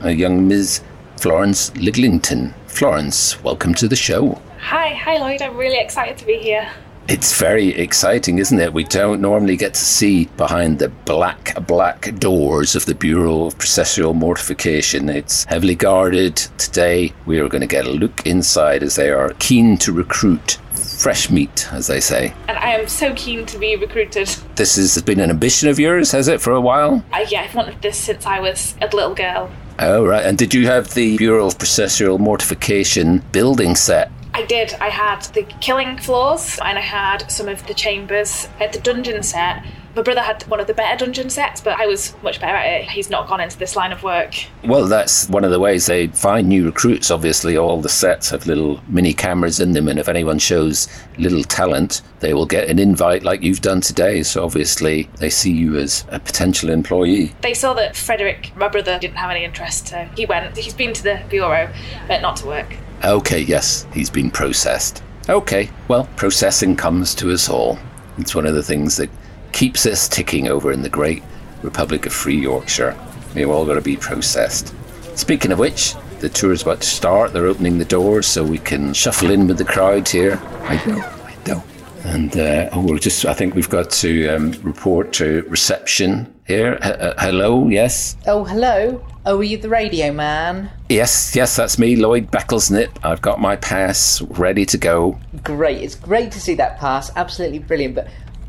a 0.00 0.10
young 0.10 0.46
Ms. 0.46 0.82
Florence 1.16 1.70
Liglington. 1.70 2.52
Florence, 2.66 3.42
welcome 3.42 3.72
to 3.76 3.88
the 3.88 3.96
show. 3.96 4.42
Hi, 4.60 4.92
hi 4.92 5.16
Lloyd. 5.16 5.40
I'm 5.40 5.56
really 5.56 5.78
excited 5.78 6.18
to 6.18 6.26
be 6.26 6.36
here. 6.36 6.70
It's 7.08 7.40
very 7.40 7.68
exciting, 7.68 8.38
isn't 8.38 8.60
it? 8.60 8.74
We 8.74 8.84
don't 8.84 9.22
normally 9.22 9.56
get 9.56 9.72
to 9.72 9.80
see 9.80 10.26
behind 10.36 10.78
the 10.78 10.90
black, 10.90 11.54
black 11.66 12.14
doors 12.18 12.76
of 12.76 12.84
the 12.84 12.94
Bureau 12.94 13.46
of 13.46 13.56
Processual 13.56 14.14
Mortification. 14.14 15.08
It's 15.08 15.44
heavily 15.44 15.76
guarded. 15.76 16.36
Today, 16.58 17.14
we 17.24 17.40
are 17.40 17.48
going 17.48 17.62
to 17.62 17.66
get 17.66 17.86
a 17.86 17.90
look 17.90 18.26
inside 18.26 18.82
as 18.82 18.96
they 18.96 19.08
are 19.08 19.32
keen 19.38 19.78
to 19.78 19.92
recruit 19.94 20.58
fresh 20.98 21.30
meat, 21.30 21.68
as 21.72 21.86
they 21.86 22.00
say. 22.00 22.34
And 22.48 22.58
I 22.58 22.70
am 22.74 22.88
so 22.88 23.14
keen 23.14 23.46
to 23.46 23.58
be 23.58 23.76
recruited. 23.76 24.28
This 24.56 24.76
has 24.76 25.00
been 25.02 25.20
an 25.20 25.30
ambition 25.30 25.68
of 25.68 25.78
yours, 25.78 26.12
has 26.12 26.28
it, 26.28 26.40
for 26.40 26.52
a 26.52 26.60
while? 26.60 27.04
I, 27.12 27.22
yeah, 27.22 27.42
I've 27.42 27.54
wanted 27.54 27.80
this 27.80 27.96
since 27.96 28.26
I 28.26 28.40
was 28.40 28.74
a 28.82 28.86
little 28.94 29.14
girl. 29.14 29.50
Oh, 29.78 30.04
right. 30.04 30.24
And 30.24 30.36
did 30.36 30.52
you 30.52 30.66
have 30.66 30.94
the 30.94 31.16
Bureau 31.16 31.46
of 31.46 31.56
Processual 31.56 32.18
Mortification 32.18 33.22
building 33.30 33.76
set? 33.76 34.10
I 34.34 34.44
did. 34.44 34.74
I 34.74 34.88
had 34.88 35.22
the 35.34 35.42
killing 35.60 35.98
floors 35.98 36.58
and 36.64 36.78
I 36.78 36.82
had 36.82 37.30
some 37.30 37.48
of 37.48 37.66
the 37.66 37.74
chambers. 37.74 38.48
I 38.58 38.64
had 38.64 38.72
the 38.72 38.80
dungeon 38.80 39.22
set. 39.22 39.64
My 39.96 40.02
brother 40.02 40.20
had 40.20 40.42
one 40.44 40.60
of 40.60 40.66
the 40.66 40.74
better 40.74 41.04
dungeon 41.04 41.30
sets, 41.30 41.60
but 41.60 41.78
I 41.78 41.86
was 41.86 42.14
much 42.22 42.40
better 42.40 42.54
at 42.54 42.82
it. 42.82 42.90
He's 42.90 43.10
not 43.10 43.26
gone 43.26 43.40
into 43.40 43.58
this 43.58 43.74
line 43.74 43.90
of 43.90 44.02
work. 44.02 44.34
Well, 44.64 44.86
that's 44.86 45.28
one 45.28 45.44
of 45.44 45.50
the 45.50 45.58
ways 45.58 45.86
they 45.86 46.08
find 46.08 46.48
new 46.48 46.64
recruits. 46.66 47.10
Obviously, 47.10 47.56
all 47.56 47.80
the 47.80 47.88
sets 47.88 48.30
have 48.30 48.46
little 48.46 48.80
mini 48.88 49.12
cameras 49.12 49.60
in 49.60 49.72
them, 49.72 49.88
and 49.88 49.98
if 49.98 50.08
anyone 50.08 50.38
shows 50.38 50.88
little 51.16 51.42
talent, 51.42 52.02
they 52.20 52.34
will 52.34 52.46
get 52.46 52.68
an 52.68 52.78
invite 52.78 53.22
like 53.22 53.42
you've 53.42 53.60
done 53.60 53.80
today. 53.80 54.22
So, 54.22 54.44
obviously, 54.44 55.08
they 55.18 55.30
see 55.30 55.52
you 55.52 55.76
as 55.76 56.04
a 56.08 56.20
potential 56.20 56.70
employee. 56.70 57.34
They 57.40 57.54
saw 57.54 57.74
that 57.74 57.96
Frederick, 57.96 58.52
my 58.56 58.68
brother, 58.68 58.98
didn't 58.98 59.16
have 59.16 59.30
any 59.30 59.44
interest, 59.44 59.88
so 59.88 60.08
he 60.16 60.26
went. 60.26 60.56
He's 60.56 60.74
been 60.74 60.92
to 60.92 61.02
the 61.02 61.22
bureau, 61.28 61.72
but 62.06 62.22
not 62.22 62.36
to 62.36 62.46
work. 62.46 62.76
Okay, 63.04 63.40
yes, 63.40 63.86
he's 63.92 64.10
been 64.10 64.30
processed. 64.30 65.02
Okay, 65.28 65.70
well, 65.88 66.08
processing 66.16 66.74
comes 66.76 67.14
to 67.16 67.32
us 67.32 67.48
all. 67.48 67.78
It's 68.16 68.34
one 68.34 68.46
of 68.46 68.54
the 68.54 68.62
things 68.62 68.96
that 68.96 69.10
keeps 69.52 69.86
us 69.86 70.08
ticking 70.08 70.48
over 70.48 70.72
in 70.72 70.82
the 70.82 70.88
great 70.88 71.22
Republic 71.62 72.06
of 72.06 72.12
Free 72.12 72.38
Yorkshire. 72.38 72.96
We've 73.34 73.50
all 73.50 73.66
got 73.66 73.74
to 73.74 73.80
be 73.80 73.96
processed. 73.96 74.74
Speaking 75.16 75.52
of 75.52 75.58
which, 75.58 75.94
the 76.20 76.28
tour 76.28 76.52
is 76.52 76.62
about 76.62 76.80
to 76.80 76.88
start. 76.88 77.32
They're 77.32 77.46
opening 77.46 77.78
the 77.78 77.84
doors 77.84 78.26
so 78.26 78.42
we 78.44 78.58
can 78.58 78.92
shuffle 78.92 79.30
in 79.30 79.46
with 79.46 79.58
the 79.58 79.64
crowd 79.64 80.08
here. 80.08 80.40
I 80.62 80.84
know, 80.86 80.98
I 80.98 81.36
know. 81.46 81.64
And 82.04 82.36
uh, 82.36 82.70
oh, 82.72 82.86
we're 82.86 82.98
just, 82.98 83.26
I 83.26 83.34
think 83.34 83.54
we've 83.54 83.68
got 83.68 83.90
to 83.90 84.28
um, 84.28 84.52
report 84.62 85.12
to 85.14 85.42
reception 85.48 86.32
here. 86.46 86.78
H- 86.82 86.98
uh, 86.98 87.14
hello, 87.18 87.68
yes? 87.68 88.16
Oh, 88.26 88.44
hello. 88.44 89.04
Oh, 89.26 89.38
are 89.38 89.42
you 89.42 89.58
the 89.58 89.68
radio 89.68 90.12
man? 90.12 90.70
Yes, 90.88 91.36
yes, 91.36 91.54
that's 91.54 91.78
me, 91.78 91.96
Lloyd 91.96 92.30
Becklesnip. 92.30 92.88
I've 93.02 93.20
got 93.20 93.40
my 93.40 93.56
pass 93.56 94.22
ready 94.22 94.64
to 94.66 94.78
go. 94.78 95.18
Great. 95.42 95.82
It's 95.82 95.94
great 95.94 96.32
to 96.32 96.40
see 96.40 96.54
that 96.54 96.78
pass. 96.78 97.10
Absolutely 97.14 97.58
brilliant. 97.58 97.96
But 97.96 98.08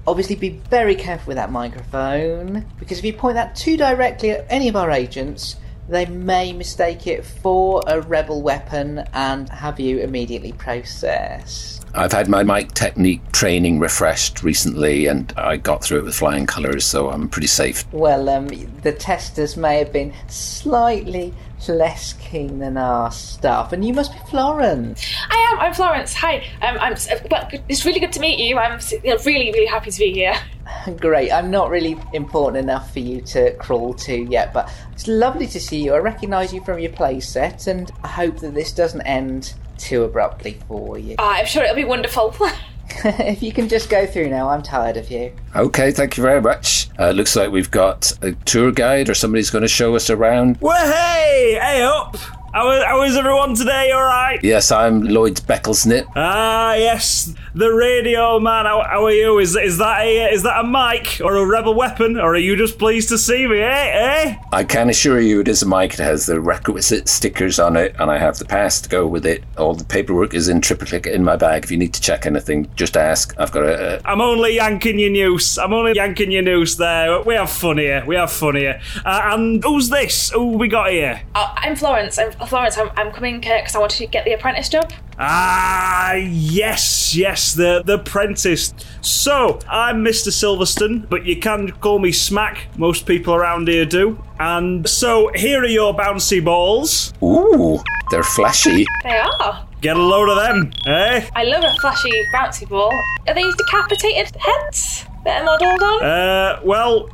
obviously, 0.09 0.35
be 0.35 0.49
very 0.69 0.95
careful 0.95 1.27
with 1.27 1.37
that 1.37 1.51
microphone 1.51 2.65
because 2.79 2.97
if 2.97 3.05
you 3.05 3.13
point 3.13 3.35
that 3.35 3.55
too 3.55 3.77
directly 3.77 4.31
at 4.31 4.45
any 4.49 4.67
of 4.67 4.75
our 4.75 4.89
agents, 4.91 5.55
they 5.87 6.05
may 6.05 6.53
mistake 6.53 7.07
it 7.07 7.25
for 7.25 7.83
a 7.87 8.01
rebel 8.01 8.41
weapon 8.41 9.03
and 9.13 9.49
have 9.49 9.79
you 9.79 9.99
immediately 9.99 10.51
processed. 10.53 11.85
I've 11.95 12.11
had 12.11 12.27
my 12.27 12.43
mic 12.43 12.73
technique 12.73 13.31
training 13.31 13.79
refreshed 13.79 14.43
recently 14.43 15.07
and 15.07 15.33
I 15.37 15.57
got 15.57 15.83
through 15.83 15.99
it 15.99 16.03
with 16.03 16.15
flying 16.15 16.45
colours, 16.45 16.85
so 16.85 17.09
I'm 17.09 17.27
pretty 17.27 17.47
safe. 17.47 17.85
Well, 17.91 18.29
um, 18.29 18.47
the 18.83 18.91
testers 18.91 19.57
may 19.57 19.79
have 19.79 19.91
been 19.91 20.13
slightly 20.27 21.33
less 21.67 22.13
keen 22.13 22.59
than 22.59 22.77
our 22.77 23.11
staff, 23.11 23.73
and 23.73 23.85
you 23.85 23.93
must 23.93 24.13
be 24.13 24.19
Florence. 24.29 25.05
I 25.29 25.51
am. 25.51 25.59
I'm 25.59 25.73
Florence. 25.73 26.13
Hi. 26.13 26.37
Um, 26.61 26.77
I'm. 26.79 26.95
Well, 27.29 27.49
it's 27.67 27.85
really 27.85 27.99
good 27.99 28.13
to 28.13 28.19
meet 28.19 28.39
you. 28.39 28.57
I'm 28.57 28.79
really, 29.03 29.51
really 29.51 29.65
happy 29.65 29.91
to 29.91 29.99
be 29.99 30.13
here. 30.13 30.35
Great. 30.97 31.31
I'm 31.31 31.51
not 31.51 31.69
really 31.69 31.97
important 32.13 32.63
enough 32.63 32.93
for 32.93 32.99
you 32.99 33.21
to 33.21 33.53
crawl 33.55 33.93
to 33.95 34.15
yet, 34.15 34.53
but 34.53 34.71
it's 34.93 35.07
lovely 35.07 35.47
to 35.47 35.59
see 35.59 35.83
you. 35.83 35.93
I 35.93 35.97
recognise 35.97 36.53
you 36.53 36.63
from 36.63 36.79
your 36.79 36.91
playset, 36.91 37.67
and 37.67 37.91
I 38.03 38.07
hope 38.07 38.39
that 38.39 38.53
this 38.53 38.71
doesn't 38.71 39.01
end 39.01 39.53
too 39.77 40.03
abruptly 40.03 40.59
for 40.67 40.97
you. 40.97 41.15
Oh, 41.19 41.29
I'm 41.29 41.45
sure 41.45 41.63
it'll 41.63 41.75
be 41.75 41.85
wonderful. 41.85 42.35
if 43.05 43.43
you 43.43 43.51
can 43.51 43.67
just 43.67 43.89
go 43.89 44.05
through 44.05 44.29
now, 44.29 44.50
I'm 44.50 44.63
tired 44.63 44.98
of 44.98 45.10
you. 45.12 45.31
Okay, 45.55 45.91
thank 45.91 46.17
you 46.17 46.24
very 46.24 46.41
much. 46.41 46.89
Uh, 46.98 47.12
looks 47.12 47.36
like 47.36 47.51
we've 47.51 47.72
got 47.72 48.12
a 48.22 48.34
tour 48.46 48.72
guide 48.72 49.10
or 49.10 49.13
somebody's 49.13 49.50
going 49.50 49.62
to 49.62 49.67
show 49.67 49.96
us 49.96 50.10
around. 50.10 50.58
Well, 50.62 50.91
hey, 50.91 51.60
hey 51.62 51.81
up! 51.81 52.38
How 52.51 52.71
is, 52.71 52.83
how 52.83 53.03
is 53.03 53.15
everyone 53.15 53.53
today? 53.53 53.91
All 53.91 54.01
right? 54.01 54.39
Yes, 54.41 54.71
I'm 54.71 55.03
Lloyd 55.03 55.35
Becklesnip. 55.41 56.07
Ah, 56.15 56.73
yes, 56.73 57.35
the 57.53 57.71
radio 57.71 58.39
man. 58.39 58.65
How, 58.65 58.81
how 58.81 59.05
are 59.05 59.11
you? 59.11 59.37
Is 59.37 59.55
is 59.55 59.77
that 59.77 60.01
a 60.01 60.33
is 60.33 60.41
that 60.41 60.65
a 60.65 60.67
mic 60.67 61.21
or 61.23 61.35
a 61.35 61.45
rebel 61.45 61.75
weapon, 61.75 62.17
or 62.17 62.33
are 62.33 62.37
you 62.37 62.55
just 62.55 62.79
pleased 62.79 63.09
to 63.09 63.19
see 63.19 63.45
me? 63.45 63.59
Eh? 63.59 63.69
Eh? 63.69 64.35
I 64.51 64.63
can 64.63 64.89
assure 64.89 65.19
you, 65.19 65.41
it 65.41 65.47
is 65.47 65.61
a 65.61 65.67
mic. 65.67 65.93
It 65.93 65.99
has 65.99 66.25
the 66.25 66.41
requisite 66.41 67.07
stickers 67.07 67.59
on 67.59 67.77
it, 67.77 67.95
and 67.99 68.09
I 68.09 68.17
have 68.17 68.39
the 68.39 68.45
pass 68.45 68.81
to 68.81 68.89
go 68.89 69.05
with 69.05 69.27
it. 69.27 69.43
All 69.59 69.75
the 69.75 69.85
paperwork 69.85 70.33
is 70.33 70.49
in 70.49 70.59
triplicate 70.59 71.05
in 71.05 71.23
my 71.23 71.35
bag. 71.35 71.63
If 71.63 71.69
you 71.69 71.77
need 71.77 71.93
to 71.93 72.01
check 72.01 72.25
anything, 72.25 72.67
just 72.75 72.97
ask. 72.97 73.35
I've 73.37 73.51
got 73.51 73.63
a. 73.63 73.97
a 73.97 74.01
I'm 74.05 74.21
only 74.21 74.55
yanking 74.55 74.97
your 74.97 75.11
noose. 75.11 75.59
I'm 75.59 75.73
only 75.73 75.93
yanking 75.93 76.31
your 76.31 76.41
noose. 76.41 76.77
There, 76.77 77.21
we 77.21 77.35
have 77.35 77.51
fun 77.51 77.77
here. 77.77 78.03
We 78.07 78.15
have 78.15 78.31
fun 78.31 78.55
here. 78.55 78.81
Uh, 79.05 79.21
and 79.33 79.63
who's 79.63 79.89
this? 79.89 80.31
Who 80.31 80.57
we 80.57 80.67
got 80.67 80.89
here? 80.89 81.21
Oh, 81.35 81.53
I'm 81.57 81.75
Florence. 81.75 82.17
I'm 82.17 82.38
Florence. 82.48 82.77
I'm, 82.77 82.89
I'm 82.96 83.12
coming 83.12 83.39
because 83.39 83.75
I 83.75 83.79
wanted 83.79 83.98
to 83.98 84.08
get 84.08 84.25
the 84.25 84.34
apprentice 84.34 84.69
job. 84.69 84.91
Ah, 85.17 86.13
yes, 86.13 87.13
yes, 87.15 87.53
the 87.53 87.84
the 87.86 87.96
apprentice. 87.96 88.74
So 89.01 89.60
I'm 89.69 90.03
Mr. 90.03 90.29
Silverstone, 90.29 91.10
but 91.10 91.25
you 91.25 91.38
can 91.38 91.72
call 91.72 92.00
me 92.00 92.12
Smack. 92.12 92.67
Most 92.77 93.05
people 93.05 93.34
around 93.36 93.67
here 93.67 93.86
do. 93.86 94.24
And 94.39 94.88
so 94.88 95.29
here 95.36 95.62
are 95.62 95.67
your 95.67 95.93
bouncy 95.93 96.43
balls. 96.43 97.13
Ooh, 97.22 97.79
they're 98.12 98.24
flashy. 98.24 98.86
They 99.03 99.17
are. 99.17 99.67
Get 99.81 99.96
a 99.96 100.01
load 100.01 100.29
of 100.29 100.38
them, 100.38 100.72
eh? 100.88 101.29
I 101.36 101.43
love 101.43 101.63
a 101.63 101.74
flashy 101.79 102.12
bouncy 102.34 102.67
ball. 102.67 102.91
Are 103.27 103.34
these 103.34 103.55
decapitated 103.55 104.36
heads 104.38 105.05
that 105.24 105.41
are 105.41 105.46
modelled 105.46 105.81
on? 105.81 106.03
Uh, 106.03 106.60
well, 106.63 107.10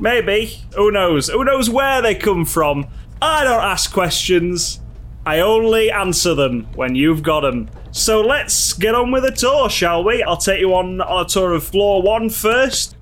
maybe. 0.00 0.60
Who 0.76 0.90
knows? 0.90 1.28
Who 1.28 1.44
knows 1.44 1.68
where 1.70 2.02
they 2.02 2.14
come 2.14 2.44
from? 2.44 2.86
I 3.22 3.44
don't 3.44 3.62
ask 3.62 3.92
questions. 3.92 4.80
I 5.24 5.40
only 5.40 5.90
answer 5.90 6.34
them 6.34 6.64
when 6.74 6.94
you've 6.94 7.22
got 7.22 7.40
them. 7.40 7.68
So 7.90 8.20
let's 8.20 8.74
get 8.74 8.94
on 8.94 9.10
with 9.10 9.24
the 9.24 9.32
tour, 9.32 9.70
shall 9.70 10.04
we? 10.04 10.22
I'll 10.22 10.36
take 10.36 10.60
you 10.60 10.74
on, 10.74 11.00
on 11.00 11.24
a 11.24 11.28
tour 11.28 11.54
of 11.54 11.64
floor 11.64 12.02
one 12.02 12.28
first. 12.28 12.94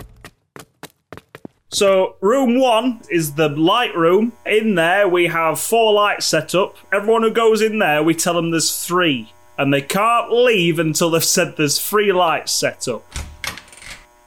So, 1.69 2.15
room 2.21 2.61
one 2.61 3.01
is 3.11 3.35
the 3.35 3.49
light 3.49 3.97
room. 3.97 4.33
In 4.47 4.77
there, 4.77 5.09
we 5.09 5.27
have 5.27 5.59
four 5.59 5.93
lights 5.93 6.27
set 6.27 6.55
up. 6.55 6.77
Everyone 6.93 7.23
who 7.23 7.33
goes 7.33 7.61
in 7.61 7.81
there, 7.81 8.01
we 8.01 8.15
tell 8.15 8.35
them 8.35 8.53
there's 8.53 8.87
three. 8.87 9.33
And 9.59 9.75
they 9.75 9.81
can't 9.81 10.31
leave 10.31 10.79
until 10.79 11.11
they've 11.11 11.25
said 11.25 11.57
there's 11.57 11.81
three 11.81 12.13
lights 12.13 12.53
set 12.53 12.87
up. 12.87 13.05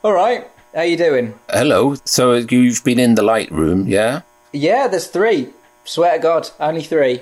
All 0.03 0.11
right. 0.11 0.45
How 0.75 0.81
you 0.81 0.97
doing? 0.97 1.39
Hello. 1.49 1.95
So 2.03 2.33
you've 2.33 2.83
been 2.83 2.99
in 2.99 3.15
the 3.15 3.23
light 3.23 3.49
room, 3.49 3.87
yeah? 3.87 4.23
Yeah, 4.51 4.87
there's 4.89 5.07
three. 5.07 5.47
Swear 5.87 6.17
to 6.17 6.19
God, 6.21 6.49
only 6.59 6.83
three. 6.83 7.21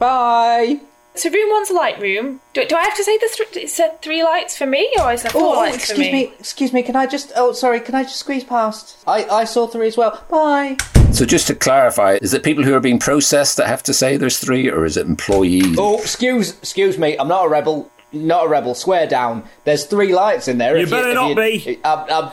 Bye. 0.00 0.80
So 1.14 1.30
room 1.30 1.48
one's 1.50 1.70
a 1.70 1.74
light 1.74 2.00
room. 2.00 2.40
Do, 2.52 2.64
do 2.66 2.74
I 2.74 2.82
have 2.82 2.96
to 2.96 3.04
say 3.04 3.16
the 3.18 3.28
th- 3.52 3.64
it's 3.64 3.78
uh, 3.78 3.88
three 4.02 4.24
lights 4.24 4.56
for 4.58 4.66
me, 4.66 4.92
or 5.00 5.12
is 5.12 5.22
there 5.22 5.30
four 5.30 5.54
Oh, 5.56 5.60
lights 5.60 5.76
excuse 5.76 5.96
for 5.96 6.00
me? 6.02 6.12
me. 6.12 6.32
Excuse 6.40 6.72
me. 6.72 6.82
Can 6.82 6.96
I 6.96 7.06
just? 7.06 7.30
Oh, 7.36 7.52
sorry. 7.52 7.78
Can 7.78 7.94
I 7.94 8.02
just 8.02 8.16
squeeze 8.16 8.42
past? 8.42 8.98
I 9.06 9.24
I 9.26 9.44
saw 9.44 9.68
three 9.68 9.86
as 9.86 9.96
well. 9.96 10.20
Bye. 10.28 10.76
So 11.12 11.24
just 11.24 11.46
to 11.46 11.54
clarify, 11.54 12.18
is 12.20 12.34
it 12.34 12.42
people 12.42 12.64
who 12.64 12.74
are 12.74 12.80
being 12.80 12.98
processed 12.98 13.56
that 13.58 13.68
have 13.68 13.82
to 13.84 13.94
say 13.94 14.16
there's 14.16 14.38
three, 14.40 14.68
or 14.68 14.84
is 14.84 14.96
it 14.96 15.06
employees? 15.06 15.76
Oh, 15.78 15.98
excuse 16.00 16.50
excuse 16.58 16.98
me. 16.98 17.16
I'm 17.16 17.28
not 17.28 17.46
a 17.46 17.48
rebel. 17.48 17.90
Not 18.10 18.46
a 18.46 18.48
rebel. 18.48 18.74
Swear 18.74 19.06
down. 19.06 19.44
There's 19.64 19.84
three 19.84 20.14
lights 20.14 20.48
in 20.48 20.56
there. 20.56 20.76
You 20.78 20.84
If 20.84 20.90
better 20.90 21.10
if 21.10 21.14
not 21.14 21.36
be. 21.36 21.78
I, 21.84 21.92
I, 21.92 22.18
I 22.28 22.30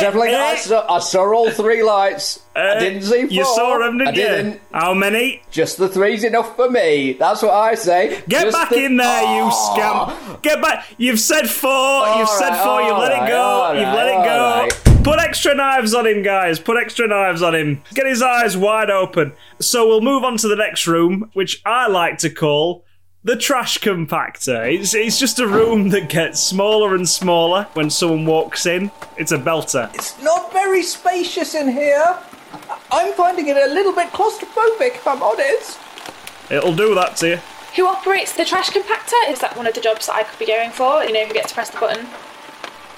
definitely. 0.00 0.34
I 0.34 0.56
saw, 0.56 0.94
I 0.94 0.98
saw 0.98 1.32
all 1.32 1.50
three 1.50 1.82
lights. 1.82 2.42
I 2.54 2.78
didn't 2.78 3.02
see 3.02 3.22
four. 3.22 3.26
Uh, 3.26 3.30
You 3.30 3.44
saw 3.46 3.78
them, 3.78 3.96
didn't 3.98 4.08
I 4.08 4.10
you? 4.10 4.16
didn't. 4.28 4.60
How 4.72 4.92
many? 4.92 5.42
Just 5.50 5.78
the 5.78 5.88
three's 5.88 6.24
enough 6.24 6.54
for 6.56 6.68
me. 6.68 7.14
That's 7.14 7.40
what 7.42 7.54
I 7.54 7.74
say. 7.74 8.20
Get 8.28 8.42
Just 8.44 8.56
back 8.56 8.68
the- 8.68 8.84
in 8.84 8.98
there, 8.98 9.22
you 9.22 9.44
Aw. 9.44 10.10
scamp! 10.12 10.42
Get 10.42 10.60
back! 10.60 10.86
You've 10.98 11.20
said 11.20 11.48
four. 11.48 12.06
you've 12.18 12.28
said 12.28 12.62
four. 12.62 12.82
You've 12.82 12.98
let 12.98 13.12
it 13.12 13.28
go. 13.28 13.72
you've 13.72 13.94
let 13.94 14.06
it 14.08 14.24
go. 14.94 15.02
Put 15.04 15.20
extra 15.20 15.54
knives 15.54 15.94
on 15.94 16.06
him, 16.06 16.22
guys. 16.22 16.58
Put 16.60 16.76
extra 16.76 17.06
knives 17.08 17.40
on 17.42 17.54
him. 17.54 17.82
Get 17.94 18.06
his 18.06 18.20
eyes 18.22 18.56
wide 18.58 18.90
open. 18.90 19.32
So 19.60 19.86
we'll 19.88 20.00
move 20.02 20.22
on 20.22 20.36
to 20.38 20.48
the 20.48 20.56
next 20.56 20.86
room, 20.86 21.30
which 21.32 21.60
I 21.66 21.88
like 21.88 22.18
to 22.18 22.30
call 22.30 22.84
the 23.24 23.36
trash 23.36 23.78
compactor. 23.78 24.72
It's, 24.72 24.94
it's 24.94 25.18
just 25.18 25.40
a 25.40 25.46
room 25.46 25.88
that 25.88 26.10
gets 26.10 26.38
smaller 26.40 26.94
and 26.94 27.08
smaller 27.08 27.66
when 27.72 27.88
someone 27.88 28.26
walks 28.26 28.66
in. 28.66 28.90
It's 29.16 29.32
a 29.32 29.38
belter. 29.38 29.92
It's 29.94 30.22
not 30.22 30.52
very 30.52 30.82
spacious 30.82 31.54
in 31.54 31.72
here. 31.72 32.18
I'm 32.92 33.14
finding 33.14 33.48
it 33.48 33.56
a 33.56 33.72
little 33.72 33.94
bit 33.94 34.08
claustrophobic, 34.08 34.96
if 34.96 35.06
I'm 35.06 35.22
honest. 35.22 35.78
It'll 36.50 36.76
do 36.76 36.94
that 36.94 37.16
to 37.16 37.28
you. 37.28 37.36
Who 37.76 37.86
operates 37.86 38.36
the 38.36 38.44
trash 38.44 38.70
compactor? 38.70 39.30
Is 39.30 39.40
that 39.40 39.56
one 39.56 39.66
of 39.66 39.74
the 39.74 39.80
jobs 39.80 40.06
that 40.06 40.16
I 40.16 40.22
could 40.22 40.38
be 40.38 40.46
going 40.46 40.70
for? 40.70 41.02
You 41.02 41.12
know, 41.12 41.24
who 41.26 41.32
gets 41.32 41.48
to 41.48 41.54
press 41.54 41.70
the 41.70 41.78
button? 41.80 42.06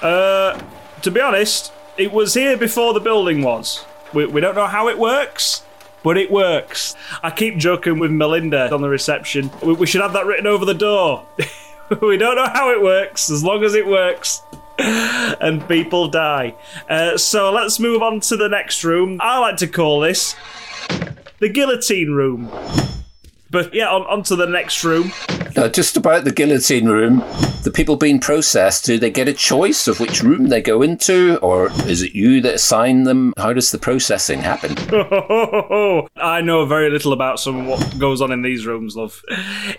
Uh, 0.01 0.61
to 1.01 1.09
be 1.09 1.21
honest, 1.21 1.71
it 1.97 2.11
was 2.11 2.33
here 2.33 2.57
before 2.57 2.93
the 2.93 2.99
building 2.99 3.41
was. 3.41 3.85
We, 4.13 4.25
we 4.25 4.41
don't 4.41 4.55
know 4.55 4.67
how 4.67 4.89
it 4.89 4.99
works, 4.99 5.63
but 6.03 6.17
it 6.17 6.31
works. 6.31 6.95
I 7.23 7.31
keep 7.31 7.57
joking 7.57 7.99
with 7.99 8.11
Melinda 8.11 8.73
on 8.73 8.81
the 8.81 8.89
reception. 8.89 9.49
We, 9.63 9.73
we 9.73 9.85
should 9.85 10.01
have 10.01 10.13
that 10.13 10.25
written 10.25 10.47
over 10.47 10.65
the 10.65 10.73
door. 10.73 11.25
we 12.01 12.17
don't 12.17 12.35
know 12.35 12.47
how 12.47 12.71
it 12.71 12.81
works, 12.81 13.29
as 13.29 13.43
long 13.43 13.63
as 13.63 13.73
it 13.75 13.87
works. 13.87 14.41
and 14.79 15.67
people 15.67 16.07
die. 16.07 16.55
Uh, 16.87 17.17
so 17.17 17.51
let's 17.51 17.79
move 17.79 18.03
on 18.03 18.19
to 18.19 18.37
the 18.37 18.47
next 18.47 18.83
room. 18.83 19.17
I 19.21 19.39
like 19.39 19.57
to 19.57 19.67
call 19.67 20.01
this 20.01 20.35
the 21.39 21.49
guillotine 21.49 22.11
room. 22.11 22.51
But 23.49 23.73
yeah, 23.73 23.89
on, 23.89 24.03
on 24.03 24.23
to 24.23 24.35
the 24.35 24.45
next 24.45 24.83
room. 24.83 25.11
Now, 25.57 25.67
just 25.67 25.97
about 25.97 26.23
the 26.23 26.31
guillotine 26.31 26.87
room, 26.87 27.23
the 27.63 27.71
people 27.73 27.95
being 27.95 28.19
processed, 28.19 28.85
do 28.85 28.99
they 28.99 29.09
get 29.09 29.27
a 29.27 29.33
choice 29.33 29.87
of 29.87 29.99
which 29.99 30.21
room 30.21 30.49
they 30.49 30.61
go 30.61 30.83
into, 30.83 31.37
or 31.37 31.71
is 31.87 32.03
it 32.03 32.13
you 32.13 32.41
that 32.41 32.53
assign 32.53 33.05
them? 33.05 33.33
How 33.37 33.53
does 33.53 33.71
the 33.71 33.79
processing 33.79 34.41
happen? 34.41 34.77
I 36.17 36.41
know 36.41 36.63
very 36.67 36.91
little 36.91 37.11
about 37.11 37.39
some 37.39 37.61
of 37.61 37.65
what 37.65 37.97
goes 37.97 38.21
on 38.21 38.31
in 38.31 38.43
these 38.43 38.67
rooms, 38.67 38.95
love. 38.95 39.23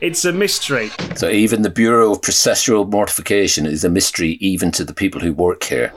It's 0.00 0.24
a 0.24 0.32
mystery. 0.32 0.90
So 1.14 1.28
even 1.28 1.62
the 1.62 1.70
Bureau 1.70 2.10
of 2.10 2.22
Processual 2.22 2.90
Mortification 2.90 3.64
is 3.64 3.84
a 3.84 3.88
mystery 3.88 4.30
even 4.40 4.72
to 4.72 4.84
the 4.84 4.92
people 4.92 5.20
who 5.20 5.32
work 5.32 5.62
here. 5.62 5.92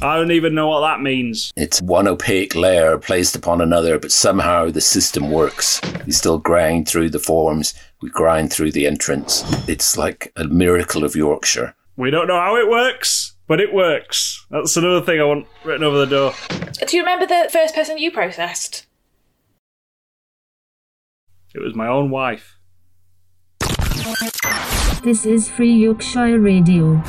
I 0.00 0.16
don't 0.16 0.30
even 0.30 0.54
know 0.54 0.68
what 0.68 0.82
that 0.82 1.00
means. 1.00 1.52
It's 1.56 1.82
one 1.82 2.06
opaque 2.06 2.54
layer 2.54 2.98
placed 2.98 3.34
upon 3.34 3.60
another, 3.60 3.98
but 3.98 4.12
somehow 4.12 4.70
the 4.70 4.80
system 4.80 5.32
works. 5.32 5.80
We 6.06 6.12
still 6.12 6.38
grind 6.38 6.86
through 6.86 7.10
the 7.10 7.18
forms, 7.18 7.74
we 8.04 8.10
grind 8.10 8.52
through 8.52 8.70
the 8.70 8.86
entrance. 8.86 9.42
It's 9.66 9.96
like 9.96 10.30
a 10.36 10.44
miracle 10.44 11.04
of 11.04 11.16
Yorkshire. 11.16 11.74
We 11.96 12.10
don't 12.10 12.28
know 12.28 12.38
how 12.38 12.54
it 12.54 12.68
works, 12.68 13.34
but 13.46 13.62
it 13.62 13.72
works. 13.72 14.44
That's 14.50 14.76
another 14.76 15.00
thing 15.00 15.22
I 15.22 15.24
want 15.24 15.46
written 15.64 15.84
over 15.84 16.04
the 16.04 16.04
door. 16.04 16.34
Do 16.86 16.98
you 16.98 17.02
remember 17.02 17.24
the 17.24 17.48
first 17.50 17.74
person 17.74 17.96
you 17.96 18.10
processed? 18.10 18.84
It 21.54 21.62
was 21.62 21.74
my 21.74 21.88
own 21.88 22.10
wife. 22.10 22.58
This 25.02 25.24
is 25.24 25.48
Free 25.48 25.72
Yorkshire 25.72 26.38
Radio. 26.38 27.02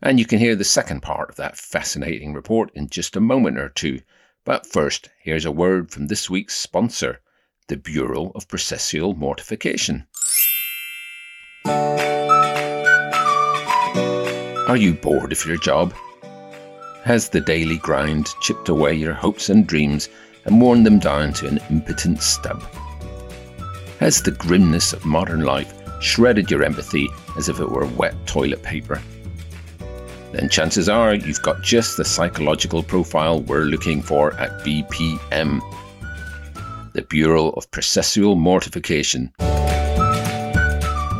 And 0.00 0.18
you 0.18 0.24
can 0.24 0.38
hear 0.38 0.56
the 0.56 0.64
second 0.64 1.02
part 1.02 1.28
of 1.28 1.36
that 1.36 1.58
fascinating 1.58 2.32
report 2.32 2.70
in 2.74 2.88
just 2.88 3.16
a 3.16 3.20
moment 3.20 3.58
or 3.58 3.68
two. 3.68 4.00
But 4.46 4.64
first, 4.64 5.10
here's 5.20 5.44
a 5.44 5.52
word 5.52 5.90
from 5.90 6.06
this 6.06 6.30
week's 6.30 6.56
sponsor, 6.56 7.20
the 7.68 7.76
Bureau 7.78 8.30
of 8.34 8.46
Processual 8.46 9.16
Mortification. 9.16 10.04
Are 14.68 14.76
you 14.76 14.92
bored 14.92 15.32
of 15.32 15.46
your 15.46 15.56
job? 15.56 15.94
Has 17.04 17.30
the 17.30 17.40
daily 17.40 17.78
grind 17.78 18.28
chipped 18.42 18.68
away 18.68 18.92
your 18.94 19.14
hopes 19.14 19.48
and 19.48 19.66
dreams, 19.66 20.10
and 20.44 20.60
worn 20.60 20.82
them 20.82 20.98
down 20.98 21.32
to 21.34 21.46
an 21.48 21.58
impotent 21.70 22.22
stub. 22.22 22.62
Has 23.98 24.20
the 24.20 24.32
grimness 24.32 24.92
of 24.92 25.06
modern 25.06 25.40
life 25.40 25.72
shredded 26.02 26.50
your 26.50 26.62
empathy 26.62 27.08
as 27.38 27.48
if 27.48 27.60
it 27.60 27.70
were 27.70 27.86
wet 27.86 28.14
toilet 28.26 28.62
paper? 28.62 29.00
Then 30.32 30.50
chances 30.50 30.90
are 30.90 31.14
you've 31.14 31.40
got 31.40 31.62
just 31.62 31.96
the 31.96 32.04
psychological 32.04 32.82
profile 32.82 33.40
we're 33.40 33.64
looking 33.64 34.02
for 34.02 34.34
at 34.34 34.50
BPM, 34.64 35.62
Bureau 37.08 37.50
of 37.50 37.70
Processual 37.70 38.36
Mortification. 38.36 39.32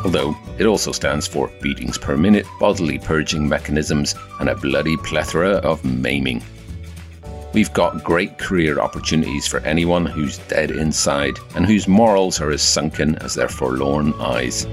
Although 0.04 0.36
it 0.58 0.66
also 0.66 0.92
stands 0.92 1.26
for 1.26 1.50
beatings 1.62 1.98
per 1.98 2.16
minute, 2.16 2.46
bodily 2.60 2.98
purging 2.98 3.48
mechanisms, 3.48 4.14
and 4.40 4.48
a 4.48 4.54
bloody 4.54 4.96
plethora 4.98 5.56
of 5.58 5.84
maiming. 5.84 6.42
We've 7.54 7.72
got 7.72 8.02
great 8.02 8.38
career 8.38 8.80
opportunities 8.80 9.46
for 9.46 9.60
anyone 9.60 10.06
who's 10.06 10.38
dead 10.48 10.72
inside 10.72 11.38
and 11.54 11.64
whose 11.64 11.86
morals 11.86 12.40
are 12.40 12.50
as 12.50 12.62
sunken 12.62 13.14
as 13.16 13.34
their 13.34 13.48
forlorn 13.48 14.12
eyes. 14.14 14.66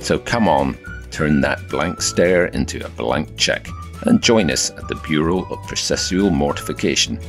So 0.00 0.18
come 0.18 0.48
on, 0.48 0.78
turn 1.10 1.40
that 1.42 1.68
blank 1.68 2.00
stare 2.00 2.46
into 2.46 2.84
a 2.84 2.88
blank 2.88 3.36
check 3.36 3.68
and 4.02 4.22
join 4.22 4.50
us 4.50 4.70
at 4.70 4.88
the 4.88 4.94
Bureau 5.06 5.40
of 5.42 5.58
Processual 5.68 6.32
Mortification. 6.32 7.20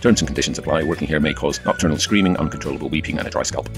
Terms 0.00 0.20
and 0.20 0.28
conditions 0.28 0.58
apply. 0.58 0.84
Working 0.84 1.08
here 1.08 1.20
may 1.20 1.34
cause 1.34 1.60
nocturnal 1.64 1.98
screaming, 1.98 2.36
uncontrollable 2.36 2.88
weeping, 2.88 3.18
and 3.18 3.26
a 3.26 3.30
dry 3.30 3.42
scalp. 3.42 3.68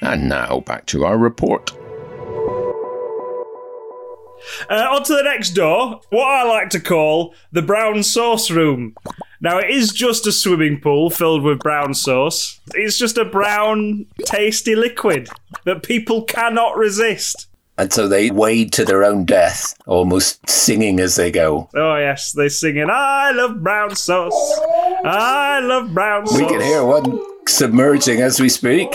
And 0.00 0.28
now 0.28 0.60
back 0.60 0.86
to 0.86 1.04
our 1.04 1.18
report. 1.18 1.72
Uh, 4.70 4.88
on 4.90 5.02
to 5.04 5.14
the 5.14 5.22
next 5.22 5.50
door, 5.50 6.00
what 6.10 6.26
I 6.26 6.44
like 6.44 6.70
to 6.70 6.80
call 6.80 7.34
the 7.52 7.62
brown 7.62 8.02
sauce 8.02 8.50
room. 8.50 8.94
Now, 9.40 9.58
it 9.58 9.70
is 9.70 9.92
just 9.92 10.26
a 10.26 10.32
swimming 10.32 10.80
pool 10.80 11.10
filled 11.10 11.42
with 11.42 11.58
brown 11.58 11.92
sauce. 11.92 12.60
It's 12.74 12.98
just 12.98 13.18
a 13.18 13.24
brown, 13.24 14.06
tasty 14.24 14.74
liquid 14.74 15.28
that 15.64 15.82
people 15.82 16.22
cannot 16.22 16.76
resist. 16.76 17.48
And 17.78 17.92
so 17.92 18.08
they 18.08 18.30
wade 18.30 18.72
to 18.72 18.84
their 18.86 19.04
own 19.04 19.26
death, 19.26 19.74
almost 19.86 20.48
singing 20.48 20.98
as 20.98 21.16
they 21.16 21.30
go. 21.30 21.68
Oh, 21.74 21.96
yes, 21.96 22.32
they 22.32 22.48
singing, 22.48 22.88
I 22.90 23.32
love 23.32 23.62
brown 23.62 23.94
sauce. 23.94 24.60
I 25.04 25.60
love 25.60 25.92
brown 25.92 26.26
sauce. 26.26 26.38
We 26.38 26.46
can 26.46 26.62
hear 26.62 26.84
one 26.84 27.20
submerging 27.46 28.22
as 28.22 28.40
we 28.40 28.48
speak. 28.48 28.88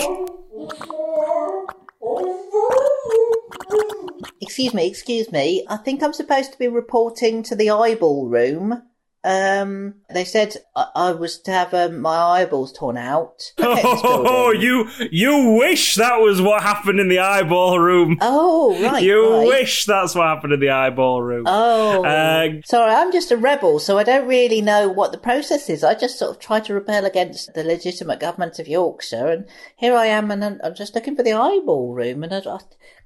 Excuse 4.40 4.74
me, 4.74 4.86
excuse 4.88 5.30
me. 5.30 5.64
I 5.68 5.76
think 5.76 6.02
I'm 6.02 6.12
supposed 6.12 6.52
to 6.52 6.58
be 6.58 6.68
reporting 6.68 7.42
to 7.44 7.54
the 7.54 7.70
eyeball 7.70 8.26
room. 8.26 8.82
Um, 9.24 9.94
they 10.12 10.24
said 10.24 10.56
I, 10.74 10.86
I 10.96 11.12
was 11.12 11.38
to 11.42 11.52
have 11.52 11.72
um, 11.74 12.00
my 12.00 12.16
eyeballs 12.16 12.72
torn 12.72 12.96
out. 12.96 13.52
Oh, 13.64 14.50
you 14.50 14.88
you 15.10 15.52
wish 15.58 15.94
that 15.94 16.16
was 16.20 16.40
what 16.42 16.62
happened 16.62 16.98
in 16.98 17.08
the 17.08 17.20
eyeball 17.20 17.78
room. 17.78 18.18
Oh, 18.20 18.76
right. 18.82 19.02
You 19.02 19.32
right. 19.32 19.46
wish 19.46 19.84
that's 19.84 20.14
what 20.14 20.26
happened 20.26 20.52
in 20.52 20.60
the 20.60 20.70
eyeball 20.70 21.22
room. 21.22 21.44
Oh, 21.46 22.04
Uh, 22.04 22.48
sorry, 22.64 22.92
I'm 22.92 23.12
just 23.12 23.30
a 23.30 23.36
rebel, 23.36 23.78
so 23.78 23.96
I 23.98 24.02
don't 24.02 24.26
really 24.26 24.60
know 24.60 24.88
what 24.88 25.12
the 25.12 25.18
process 25.18 25.70
is. 25.70 25.84
I 25.84 25.94
just 25.94 26.18
sort 26.18 26.32
of 26.32 26.38
try 26.40 26.58
to 26.60 26.74
rebel 26.74 27.04
against 27.04 27.54
the 27.54 27.62
legitimate 27.64 28.18
government 28.20 28.58
of 28.58 28.66
Yorkshire, 28.68 29.28
and 29.28 29.46
here 29.76 29.94
I 29.94 30.06
am, 30.06 30.30
and 30.30 30.44
I'm 30.44 30.74
just 30.74 30.94
looking 30.94 31.14
for 31.16 31.22
the 31.22 31.32
eyeball 31.32 31.94
room, 31.94 32.24
and 32.24 32.34
I, 32.34 32.38
I, 32.38 32.58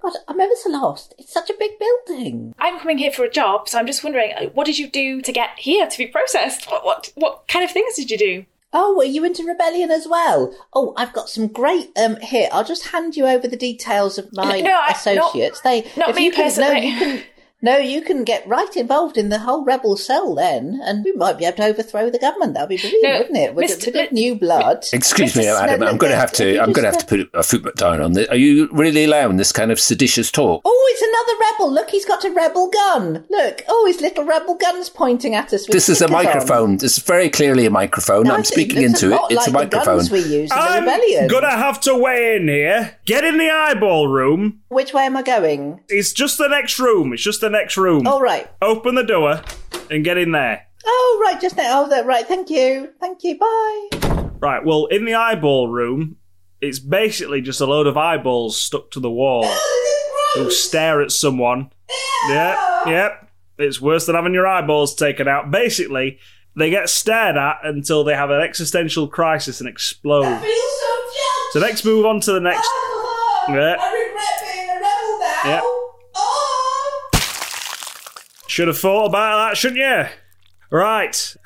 God, 0.03 0.13
I'm 0.29 0.41
ever 0.41 0.55
so 0.57 0.71
lost. 0.71 1.15
It's 1.19 1.33
such 1.33 1.51
a 1.51 1.55
big 1.59 1.73
building. 1.79 2.55
I'm 2.59 2.79
coming 2.79 2.99
here 2.99 3.11
for 3.13 3.25
a 3.25 3.31
job, 3.31 3.69
so 3.69 3.79
I'm 3.79 3.87
just 3.87 4.05
wondering, 4.05 4.33
uh, 4.33 4.47
what 4.51 4.67
did 4.67 4.79
you 4.79 4.89
do 4.89 5.21
to 5.23 5.33
get 5.33 5.51
here 5.59 5.87
to 5.87 5.99
be 5.99 6.07
processed? 6.07 6.71
What 6.71 6.85
what, 6.85 7.13
what 7.15 7.49
kind 7.49 7.65
of 7.65 7.71
things 7.71 7.95
did 7.97 8.11
you 8.11 8.19
do? 8.19 8.45
Oh, 8.73 8.95
were 8.97 9.05
you 9.05 9.25
into 9.25 9.43
rebellion 9.45 9.91
as 9.91 10.07
well? 10.07 10.55
Oh, 10.75 10.93
I've 10.97 11.13
got 11.15 11.31
some 11.31 11.47
great. 11.47 11.91
Um, 11.97 12.17
here, 12.21 12.49
I'll 12.53 12.65
just 12.65 12.89
hand 12.89 13.17
you 13.17 13.27
over 13.27 13.49
the 13.49 13.57
details 13.57 14.19
of 14.19 14.29
my 14.35 14.61
No, 14.63 14.71
I- 14.79 14.93
associates. 14.93 15.61
not- 15.65 15.71
they, 15.71 15.91
not 15.97 16.11
if 16.11 16.17
me 16.17 16.25
you 16.27 16.31
can, 16.33 16.41
no, 16.41 16.45
personally. 16.45 16.87
you 16.89 16.99
can. 16.99 17.23
No, 17.63 17.79
you 17.79 18.03
can 18.03 18.23
get 18.23 18.47
right 18.47 18.77
involved 18.77 19.17
in 19.17 19.31
the 19.31 19.39
whole 19.41 19.65
rebel 19.65 19.97
cell 19.97 20.35
then, 20.35 20.79
and 20.85 21.03
we 21.05 21.13
might 21.13 21.39
be 21.39 21.47
able 21.47 21.57
to 21.57 21.65
overthrow 21.65 22.11
the 22.11 22.19
government. 22.19 22.53
That'd 22.55 22.69
be 22.69 22.77
brilliant, 22.77 23.03
No, 23.03 23.19
wouldn't 23.19 23.37
it? 23.39 23.55
With 23.55 23.71
Mr. 23.71 23.89
a 23.89 23.91
bit 23.93 24.07
of 24.09 24.13
new 24.13 24.35
blood. 24.35 24.85
Excuse 24.93 25.35
me, 25.35 25.45
Mr. 25.45 25.61
Adam. 25.63 25.83
I'm 25.83 25.97
going 25.97 26.11
to 26.13 26.19
have 26.19 26.33
to. 26.33 26.59
I'm 26.61 26.73
going 26.73 26.85
to 26.85 26.91
have 26.91 26.99
to 26.99 27.07
put 27.07 27.31
a 27.33 27.43
foot 27.43 27.75
down 27.77 28.03
on 28.03 28.13
this. 28.13 28.29
Are 28.29 28.37
you 28.37 28.69
really 28.73 29.05
allowing 29.05 29.39
this 29.39 29.53
kind 29.53 29.73
of 29.73 29.81
seditious 29.81 30.31
talk? 30.31 30.61
Oh, 30.65 30.89
it's 30.93 31.03
another 31.03 31.41
rebel. 31.53 31.73
Look, 31.73 31.91
he's 31.91 32.05
got 32.05 32.25
a 32.25 32.31
rebel 32.31 32.69
gun. 32.71 33.25
Look, 33.31 33.63
oh, 33.69 33.85
his 33.87 34.01
little 34.03 34.25
rebel 34.25 34.55
gun's 34.57 34.91
pointing 34.91 35.35
at 35.35 35.53
us. 35.55 35.67
This 35.67 35.89
is 35.89 36.03
a 36.03 36.07
stickers 36.07 36.15
on. 36.15 36.25
microphone. 36.25 36.77
This 36.77 36.99
is 36.99 37.05
very 37.05 37.31
clearly 37.31 37.65
a 37.67 37.71
microphone. 37.71 38.25
No, 38.25 38.35
I'm 38.35 38.45
speaking 38.45 38.83
looks 38.83 39.03
into 39.03 39.15
a 39.15 39.17
it. 39.17 39.21
lot 39.21 39.33
It's 39.33 39.47
a 39.47 39.51
like 39.51 39.71
the 39.71 39.77
microphone. 39.79 39.97
guns 39.99 40.11
we 40.11 40.19
use 40.21 40.31
in 40.31 40.47
the 40.49 40.55
I'm 40.57 40.85
rebellion. 40.85 41.29
gonna 41.29 41.51
have 41.57 41.81
to 41.83 41.95
weigh 41.97 42.37
in 42.37 42.49
here. 42.49 42.97
Get 43.07 43.25
in 43.25 43.39
the 43.39 43.49
eyeball 43.51 44.09
room. 44.09 44.61
Which 44.69 44.93
way 44.93 45.05
am 45.07 45.17
I 45.17 45.23
going? 45.23 45.81
It's 45.89 46.13
just 46.13 46.37
the 46.39 46.49
next 46.49 46.79
room. 46.79 47.13
It's 47.15 47.23
just 47.23 47.41
the 47.41 47.49
next 47.57 47.77
room. 47.77 48.07
All 48.07 48.21
right. 48.21 48.49
Open 48.63 48.95
the 48.95 49.03
door 49.05 49.43
and 49.91 50.05
get 50.05 50.19
in 50.19 50.33
there. 50.33 50.67
Oh, 50.87 51.21
right, 51.23 51.41
just 51.41 51.57
now. 51.57 51.85
Oh, 51.85 51.89
that 51.89 52.07
right. 52.07 52.27
Thank 52.27 52.51
you. 52.51 52.91
Thank 53.01 53.25
you. 53.25 53.39
Bye. 53.39 54.31
Right. 54.39 54.65
Well, 54.65 54.87
in 54.87 55.05
the 55.05 55.15
eyeball 55.15 55.69
room, 55.69 56.17
it's 56.61 56.79
basically 56.79 57.41
just 57.41 57.61
a 57.61 57.67
load 57.67 57.87
of 57.87 57.97
eyeballs 57.97 58.61
stuck 58.61 58.91
to 58.93 59.01
the 59.01 59.11
wall 59.11 59.45
who 60.35 60.51
stare 60.51 61.01
at 61.03 61.11
someone. 61.11 61.71
Yep. 62.29 62.59
Yep. 62.87 63.31
It's 63.59 63.81
worse 63.81 64.07
than 64.07 64.15
having 64.15 64.35
your 64.35 64.47
eyeballs 64.47 64.95
taken 64.95 65.27
out. 65.27 65.51
Basically, 65.51 66.19
they 66.55 66.71
get 66.71 66.89
stared 66.89 67.37
at 67.37 67.57
until 67.65 68.05
they 68.05 68.15
have 68.15 68.31
an 68.31 68.41
existential 68.41 69.09
crisis 69.09 69.61
and 69.61 69.69
explode. 69.69 70.43
So 71.53 71.61
next, 71.61 71.85
move 71.85 72.05
on 72.05 72.21
to 72.21 72.33
the 72.33 72.41
next. 72.41 72.69
Yeah. 73.49 73.77
Yep. 75.45 75.63
Should 78.57 78.69
have 78.69 78.79
thought 78.79 79.09
about 79.09 79.51
that, 79.51 79.59
shouldn't 79.59 79.81
you? 79.81 80.07
Right. 80.71 81.37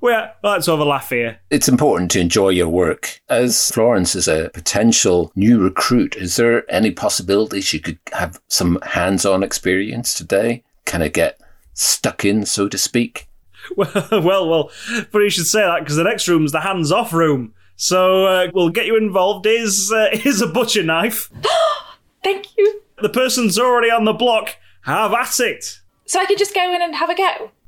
Well, 0.00 0.34
let's 0.44 0.66
have 0.66 0.78
a 0.78 0.84
laugh 0.84 1.10
here. 1.10 1.40
It's 1.50 1.68
important 1.68 2.12
to 2.12 2.20
enjoy 2.20 2.50
your 2.50 2.68
work. 2.68 3.20
As 3.28 3.72
Florence 3.72 4.14
is 4.14 4.28
a 4.28 4.50
potential 4.54 5.32
new 5.34 5.60
recruit, 5.60 6.14
is 6.14 6.36
there 6.36 6.62
any 6.72 6.92
possibility 6.92 7.60
she 7.60 7.80
could 7.80 7.98
have 8.12 8.40
some 8.46 8.78
hands-on 8.84 9.42
experience 9.42 10.14
today? 10.14 10.62
Kind 10.86 11.02
of 11.02 11.12
get 11.12 11.40
stuck 11.72 12.24
in, 12.24 12.46
so 12.46 12.68
to 12.68 12.78
speak? 12.78 13.26
Well, 13.76 14.08
well, 14.12 14.48
well. 14.48 14.68
Funny 15.10 15.24
you 15.24 15.30
should 15.30 15.48
say 15.48 15.62
that 15.62 15.80
because 15.80 15.96
the 15.96 16.04
next 16.04 16.28
room's 16.28 16.52
the 16.52 16.60
hands-off 16.60 17.12
room. 17.12 17.52
So 17.74 18.26
uh, 18.26 18.50
we'll 18.54 18.70
get 18.70 18.86
you 18.86 18.96
involved. 18.96 19.44
Is 19.46 19.90
uh, 19.92 20.10
is 20.24 20.40
a 20.40 20.46
butcher 20.46 20.84
knife? 20.84 21.32
Thank 22.22 22.56
you. 22.56 22.82
The 23.02 23.08
person's 23.08 23.58
already 23.58 23.90
on 23.90 24.04
the 24.04 24.12
block. 24.12 24.54
Have 24.82 25.14
at 25.14 25.40
it. 25.40 25.80
So 26.06 26.20
I 26.20 26.26
can 26.26 26.36
just 26.36 26.54
go 26.54 26.72
in 26.72 26.82
and 26.82 26.94
have 26.94 27.10
a 27.10 27.14
go. 27.14 27.50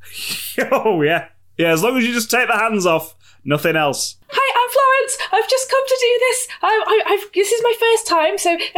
Oh 0.72 1.02
yeah, 1.02 1.28
yeah. 1.58 1.72
As 1.72 1.82
long 1.82 1.98
as 1.98 2.04
you 2.06 2.14
just 2.14 2.30
take 2.30 2.48
the 2.48 2.56
hands 2.56 2.86
off, 2.86 3.14
nothing 3.44 3.76
else. 3.76 4.16
Hi, 4.28 4.52
I'm 4.58 4.70
Florence. 4.70 5.18
I've 5.32 5.50
just 5.50 5.70
come 5.70 5.86
to 5.86 5.96
do 6.00 6.18
this. 6.20 6.48
I, 6.62 6.84
I, 6.86 7.12
I've, 7.12 7.32
this 7.34 7.52
is 7.52 7.62
my 7.62 7.74
first 7.78 8.06
time, 8.06 8.38
so 8.38 8.56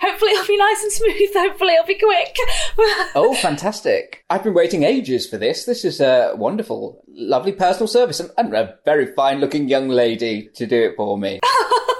hopefully 0.00 0.30
it'll 0.30 0.46
be 0.46 0.56
nice 0.56 0.82
and 0.82 0.92
smooth. 0.92 1.34
Hopefully 1.34 1.74
it'll 1.74 1.86
be 1.86 1.98
quick. 1.98 2.36
Oh, 3.14 3.34
fantastic. 3.34 4.24
I've 4.30 4.44
been 4.44 4.54
waiting 4.54 4.84
ages 4.84 5.26
for 5.28 5.36
this. 5.36 5.64
This 5.64 5.84
is 5.84 6.00
uh, 6.00 6.32
wonderful. 6.36 7.02
Lovely 7.08 7.52
personal 7.52 7.88
service 7.88 8.20
and, 8.20 8.30
and 8.38 8.54
a 8.54 8.78
very 8.84 9.12
fine 9.14 9.40
looking 9.40 9.68
young 9.68 9.88
lady 9.88 10.48
to 10.54 10.66
do 10.66 10.84
it 10.84 10.94
for 10.96 11.18
me. 11.18 11.40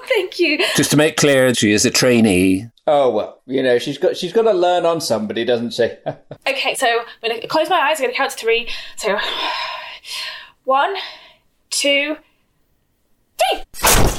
Thank 0.09 0.39
you. 0.39 0.59
Just 0.77 0.91
to 0.93 0.97
make 0.97 1.17
clear, 1.17 1.55
she 1.55 1.73
is 1.73 1.85
a 1.85 1.91
trainee. 1.91 2.69
Oh 2.91 3.11
well, 3.11 3.43
you 3.45 3.63
know, 3.63 3.79
she's 3.79 3.99
got 3.99 4.17
she's 4.17 4.33
got 4.33 4.45
to 4.45 4.53
learn 4.53 4.87
on 4.87 5.03
somebody, 5.03 5.45
doesn't 5.45 5.75
she? 5.75 5.91
Okay, 6.49 6.75
so 6.75 6.87
I'm 6.87 7.29
going 7.29 7.43
to 7.43 7.47
close 7.47 7.69
my 7.69 7.77
eyes. 7.77 7.99
I'm 7.99 8.05
going 8.05 8.15
to 8.15 8.17
count 8.17 8.31
to 8.31 8.37
three. 8.39 8.71
So, 8.97 9.19
one, 10.65 10.97
two, 11.69 12.17
three. 13.39 14.18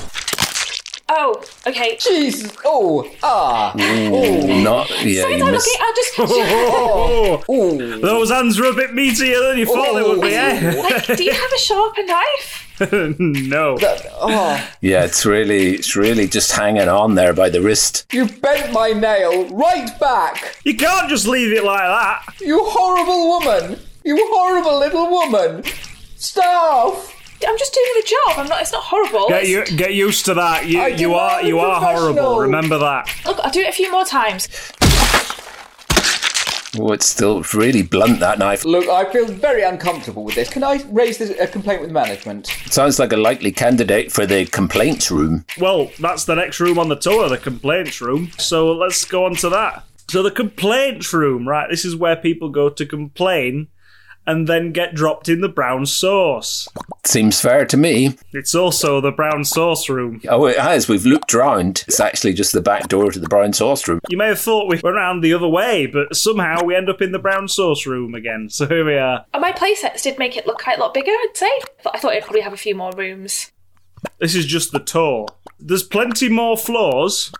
Oh, 1.12 1.44
okay. 1.66 1.98
Jesus. 2.00 2.56
Oh, 2.64 3.10
ah. 3.24 3.74
Ooh, 3.76 4.62
not 4.64 4.90
yeah. 5.04 5.24
Sorry, 5.24 5.38
You 5.38 5.46
I'm 5.46 5.52
missed. 5.54 5.68
okay. 5.68 5.84
I'll 5.84 5.96
just. 5.96 6.20
Oh, 7.52 8.00
those 8.02 8.30
hands 8.32 8.60
were 8.60 8.70
a 8.70 8.74
bit 8.74 8.92
meatier 8.92 9.40
than 9.50 9.58
you 9.58 9.66
thought 9.66 9.94
they 9.96 10.04
would 10.04 10.22
be. 10.22 10.34
Eh? 10.36 10.82
Like, 10.82 11.06
do 11.18 11.24
you 11.24 11.32
have 11.32 11.52
a 11.52 11.58
sharper 11.58 12.04
knife? 12.04 12.66
no. 13.20 13.78
Oh, 14.20 14.70
Yeah, 14.82 15.04
it's 15.04 15.26
really, 15.26 15.76
it's 15.76 15.96
really 15.96 16.28
just 16.28 16.52
hanging 16.52 16.88
on 16.88 17.16
there 17.16 17.34
by 17.34 17.50
the 17.50 17.62
wrist. 17.62 18.06
you 18.14 18.26
bent 18.28 18.72
my 18.72 18.92
nail 18.92 19.48
right 19.50 19.90
back. 20.00 20.56
You 20.64 20.76
can't 20.78 21.10
just 21.10 21.28
leave 21.28 21.52
it 21.58 21.64
like 21.64 21.82
that. 21.82 22.36
You 22.40 22.64
horrible 22.64 23.28
woman. 23.40 23.80
You 24.04 24.18
horrible 24.32 24.80
little 24.80 25.10
woman. 25.10 25.64
Staff. 26.16 27.16
I'm 27.48 27.58
just 27.58 27.74
doing 27.74 27.92
the 27.96 28.08
job. 28.08 28.40
I'm 28.40 28.48
not. 28.48 28.62
It's 28.62 28.72
not 28.72 28.84
horrible. 28.84 29.28
Get 29.30 29.48
you 29.48 29.66
get 29.66 29.94
used 29.94 30.26
to 30.26 30.34
that. 30.34 30.68
You 30.68 30.82
I 30.82 30.88
you 30.88 31.14
are 31.14 31.42
you 31.42 31.60
are 31.60 31.80
horrible. 31.80 32.40
Remember 32.40 32.78
that. 32.78 33.10
Look, 33.26 33.40
I'll 33.40 33.52
do 33.52 33.62
it 33.62 33.70
a 33.70 33.74
few 33.74 33.92
more 33.92 34.06
times. 34.06 34.48
Oh, 36.78 36.92
it's 36.92 37.08
still 37.08 37.42
really 37.56 37.82
blunt, 37.82 38.20
that 38.20 38.38
knife. 38.38 38.64
Look, 38.64 38.88
I 38.88 39.12
feel 39.12 39.26
very 39.26 39.64
uncomfortable 39.64 40.24
with 40.24 40.36
this. 40.36 40.50
Can 40.50 40.64
I 40.64 40.84
raise 40.90 41.18
this, 41.18 41.32
a 41.40 41.48
complaint 41.48 41.82
with 41.82 41.90
management? 41.90 42.46
Sounds 42.68 43.00
like 43.00 43.12
a 43.12 43.18
likely 43.18 43.52
candidate 43.52 44.12
for 44.12 44.28
the 44.28 44.46
complaints 44.46 45.10
room. 45.10 45.46
Well, 45.58 45.90
that's 46.00 46.26
the 46.26 46.36
next 46.36 46.60
room 46.60 46.78
on 46.78 46.90
the 46.90 46.96
tour, 46.96 47.28
the 47.28 47.40
complaints 47.40 48.02
room. 48.02 48.30
So 48.38 48.72
let's 48.72 49.04
go 49.04 49.26
on 49.26 49.36
to 49.38 49.50
that. 49.50 49.84
So 50.10 50.22
the 50.22 50.30
complaints 50.30 51.12
room, 51.12 51.48
right? 51.48 51.68
This 51.70 51.86
is 51.86 51.96
where 51.96 52.16
people 52.16 52.50
go 52.50 52.70
to 52.70 52.86
complain 52.86 53.70
and 54.30 54.46
then 54.46 54.72
get 54.72 54.94
dropped 54.94 55.28
in 55.28 55.42
the 55.42 55.50
brown 55.50 55.88
sauce. 55.88 56.68
Seems 57.04 57.42
fair 57.42 57.66
to 57.66 57.76
me. 57.76 58.16
It's 58.32 58.54
also 58.54 59.02
the 59.02 59.12
brown 59.12 59.44
sauce 59.44 59.90
room. 59.90 60.22
Oh, 60.30 60.46
it 60.46 60.60
has. 60.60 60.88
We've 60.88 61.06
looked 61.06 61.34
round. 61.34 61.84
It's 61.88 62.00
actually 62.00 62.34
just 62.34 62.54
the 62.54 62.62
back 62.62 62.90
door 62.90 63.12
to 63.12 63.20
the 63.20 63.28
brown 63.28 63.54
sauce 63.54 63.88
room. 63.88 64.00
You 64.08 64.18
may 64.18 64.28
have 64.28 64.40
thought 64.40 64.70
we 64.70 64.80
went 64.84 64.96
around 64.96 65.22
the 65.22 65.34
other 65.34 65.48
way, 65.48 65.88
but 65.88 66.16
somehow 66.16 66.64
we 66.64 66.76
end 66.76 66.92
up 66.92 67.02
in 67.02 67.12
the 67.12 67.18
brown 67.18 67.48
sauce 67.48 67.88
room 67.88 68.14
again. 68.14 68.50
So 68.50 68.68
here 68.68 68.86
we 68.86 68.98
are. 68.98 69.26
And 69.34 69.42
my 69.42 69.52
playsets 69.52 70.04
did 70.04 70.20
make 70.20 70.38
it 70.38 70.46
look 70.46 70.62
quite 70.62 70.78
a 70.78 70.82
lot 70.82 70.94
bigger, 70.94 71.10
I'd 71.10 71.32
say. 71.34 71.48
I 71.48 71.82
thought, 71.82 71.96
I 71.96 72.00
thought 72.00 72.12
it'd 72.12 72.26
probably 72.26 72.42
have 72.42 72.54
a 72.54 72.58
few 72.58 72.76
more 72.76 72.92
rooms. 72.92 73.52
This 74.20 74.36
is 74.36 74.46
just 74.46 74.72
the 74.72 74.80
tour. 74.80 75.26
There's 75.60 75.82
plenty 75.82 76.30
more 76.30 76.56
floors, 76.56 77.32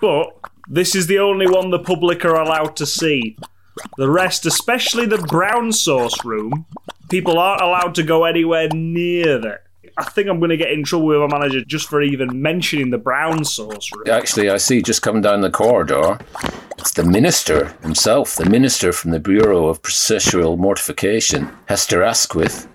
but 0.00 0.28
this 0.68 0.94
is 0.94 1.06
the 1.06 1.18
only 1.18 1.46
one 1.46 1.70
the 1.70 1.78
public 1.78 2.24
are 2.24 2.40
allowed 2.40 2.76
to 2.76 2.86
see. 2.86 3.36
The 3.96 4.10
rest, 4.10 4.46
especially 4.46 5.06
the 5.06 5.18
brown 5.18 5.72
sauce 5.72 6.24
room, 6.24 6.66
people 7.08 7.38
aren't 7.38 7.62
allowed 7.62 7.94
to 7.96 8.02
go 8.02 8.24
anywhere 8.24 8.68
near 8.68 9.38
that. 9.38 9.64
I 9.96 10.04
think 10.04 10.28
I'm 10.28 10.38
going 10.38 10.50
to 10.50 10.56
get 10.56 10.70
in 10.70 10.84
trouble 10.84 11.06
with 11.06 11.30
my 11.30 11.38
manager 11.38 11.62
just 11.64 11.88
for 11.88 12.00
even 12.00 12.40
mentioning 12.40 12.90
the 12.90 12.98
brown 12.98 13.44
sauce 13.44 13.90
room. 13.92 14.04
Actually, 14.08 14.48
I 14.48 14.56
see 14.56 14.80
just 14.80 15.02
coming 15.02 15.20
down 15.20 15.40
the 15.40 15.50
corridor, 15.50 16.18
it's 16.78 16.92
the 16.92 17.04
minister 17.04 17.76
himself, 17.82 18.36
the 18.36 18.48
minister 18.48 18.92
from 18.92 19.10
the 19.10 19.20
Bureau 19.20 19.66
of 19.66 19.82
Processual 19.82 20.56
Mortification, 20.56 21.50
Hester 21.66 22.02
Asquith. 22.02 22.68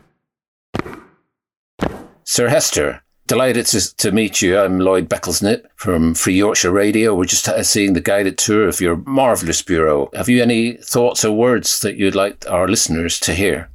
Sir 2.24 2.50
Hester, 2.50 3.02
Delighted 3.28 3.66
to, 3.68 3.98
to 3.98 4.12
meet 4.12 4.44
you. 4.44 4.60
I'm 4.60 4.80
Lloyd 4.80 5.10
Becklesnip 5.10 5.66
from 5.78 6.14
Free 6.14 6.36
Yorkshire 6.36 6.72
Radio. 6.72 7.16
We're 7.16 7.26
just 7.26 7.50
seeing 7.66 7.94
the 7.94 8.02
guided 8.02 8.38
tour 8.38 8.68
of 8.68 8.80
your 8.80 8.98
marvellous 8.98 9.64
bureau. 9.64 10.12
Have 10.14 10.30
you 10.30 10.44
any 10.44 10.74
thoughts 10.74 11.26
or 11.26 11.36
words 11.36 11.82
that 11.82 11.96
you'd 11.96 12.14
like 12.14 12.48
our 12.48 12.68
listeners 12.68 13.20
to 13.22 13.34
hear? 13.34 13.72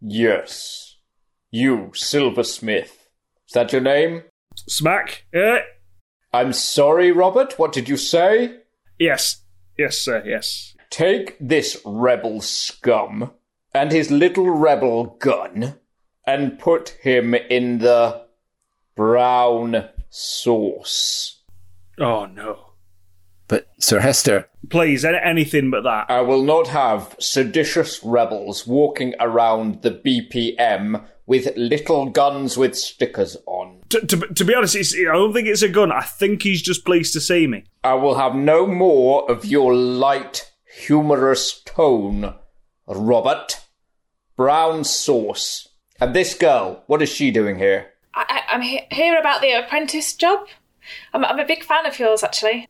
Yes. 0.00 0.96
You, 1.50 1.90
Silversmith. 1.94 3.08
Is 3.46 3.52
that 3.52 3.70
your 3.70 3.82
name? 3.82 4.22
Smack. 4.56 5.26
Eh? 5.34 5.58
I'm 6.32 6.54
sorry, 6.54 7.12
Robert. 7.12 7.58
What 7.58 7.72
did 7.72 7.86
you 7.86 7.98
say? 7.98 8.60
Yes. 8.98 9.42
Yes, 9.76 9.98
sir. 9.98 10.22
Yes. 10.24 10.74
Take 10.88 11.36
this 11.38 11.78
rebel 11.84 12.40
scum 12.40 13.32
and 13.74 13.92
his 13.92 14.10
little 14.10 14.48
rebel 14.48 15.16
gun 15.18 15.74
and 16.26 16.58
put 16.58 16.96
him 17.02 17.34
in 17.34 17.80
the 17.80 18.29
brown 19.00 19.88
sauce. 20.10 21.40
Oh 21.98 22.26
no. 22.26 22.72
But, 23.48 23.66
Sir 23.78 24.00
Hester. 24.00 24.46
Please, 24.68 25.06
anything 25.06 25.70
but 25.70 25.84
that. 25.84 26.10
I 26.10 26.20
will 26.20 26.42
not 26.42 26.68
have 26.68 27.16
seditious 27.18 28.04
rebels 28.04 28.66
walking 28.66 29.14
around 29.18 29.80
the 29.80 29.90
BPM 29.90 31.02
with 31.24 31.56
little 31.56 32.10
guns 32.10 32.58
with 32.58 32.76
stickers 32.76 33.38
on. 33.46 33.80
To, 33.88 34.04
to, 34.04 34.16
to 34.34 34.44
be 34.44 34.54
honest, 34.54 34.76
I 34.76 35.04
don't 35.04 35.32
think 35.32 35.48
it's 35.48 35.62
a 35.62 35.70
gun. 35.70 35.90
I 35.90 36.02
think 36.02 36.42
he's 36.42 36.60
just 36.60 36.84
pleased 36.84 37.14
to 37.14 37.22
see 37.22 37.46
me. 37.46 37.64
I 37.82 37.94
will 37.94 38.16
have 38.16 38.34
no 38.34 38.66
more 38.66 39.28
of 39.30 39.46
your 39.46 39.74
light, 39.74 40.52
humorous 40.76 41.62
tone, 41.62 42.34
Robert. 42.86 43.60
Brown 44.36 44.84
sauce. 44.84 45.68
And 45.98 46.14
this 46.14 46.34
girl, 46.34 46.84
what 46.86 47.00
is 47.00 47.08
she 47.08 47.30
doing 47.30 47.56
here? 47.56 47.89
I, 48.14 48.42
am 48.50 48.62
he- 48.62 48.86
here 48.90 49.18
about 49.18 49.40
the 49.40 49.52
apprentice 49.52 50.14
job. 50.14 50.46
I'm, 51.12 51.24
I'm 51.24 51.38
a 51.38 51.46
big 51.46 51.64
fan 51.64 51.86
of 51.86 51.98
yours, 51.98 52.22
actually. 52.22 52.68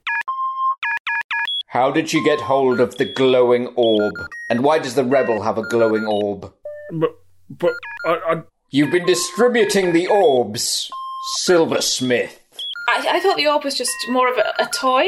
How 1.68 1.90
did 1.90 2.12
you 2.12 2.24
get 2.24 2.40
hold 2.40 2.80
of 2.80 2.96
the 2.98 3.04
glowing 3.04 3.68
orb? 3.76 4.14
And 4.50 4.64
why 4.64 4.78
does 4.80 4.96
the 4.96 5.04
rebel 5.04 5.42
have 5.42 5.56
a 5.56 5.62
glowing 5.62 6.04
orb? 6.04 6.52
But, 6.92 7.16
but 7.48 7.72
I, 8.04 8.10
I... 8.26 8.42
You've 8.70 8.90
been 8.90 9.06
distributing 9.06 9.92
the 9.92 10.06
orbs, 10.08 10.90
Silversmith. 11.38 12.40
I, 12.88 13.06
I 13.08 13.20
thought 13.20 13.36
the 13.36 13.46
orb 13.46 13.64
was 13.64 13.76
just 13.76 13.92
more 14.08 14.30
of 14.30 14.38
a, 14.38 14.52
a 14.62 14.66
toy. 14.66 15.06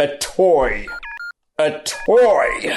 A 0.00 0.16
toy. 0.18 0.86
A 1.58 1.80
toy. 1.80 2.76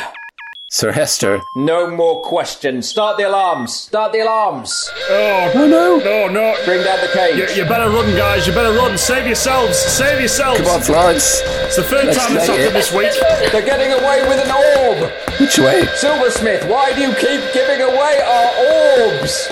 Sir 0.70 0.92
Hester. 0.92 1.42
No 1.56 1.90
more 1.90 2.22
questions. 2.22 2.90
Start 2.90 3.16
the 3.16 3.24
alarms. 3.24 3.74
Start 3.74 4.12
the 4.12 4.20
alarms. 4.20 4.92
Oh, 5.10 5.52
no, 5.56 5.66
no. 5.66 5.98
No, 5.98 6.28
no. 6.28 6.56
Bring 6.66 6.84
down 6.84 7.00
the 7.00 7.08
cage. 7.14 7.38
You, 7.38 7.64
you, 7.64 7.70
better 7.70 7.90
run, 7.90 8.14
guys. 8.18 8.46
You 8.46 8.52
better 8.52 8.78
run. 8.78 8.98
Save 8.98 9.28
yourselves. 9.28 9.78
Save 9.78 10.20
yourselves. 10.20 10.60
Come 10.60 10.70
on, 10.70 10.82
Florence. 10.82 11.40
It's 11.64 11.78
the 11.78 11.84
3rd 11.84 12.14
time 12.14 12.34
this 12.34 12.48
happened 12.48 12.76
this 12.76 12.92
week. 12.92 13.12
They're 13.54 13.66
getting 13.66 13.94
away 13.94 14.28
with 14.28 14.44
an 14.44 14.52
orb. 14.52 15.10
Which 15.40 15.58
way? 15.58 15.88
Silversmith, 15.96 16.68
why 16.68 16.94
do 16.94 17.00
you 17.00 17.14
keep 17.16 17.42
giving 17.54 17.82
away 17.82 18.20
our 18.28 19.16
orbs? 19.16 19.48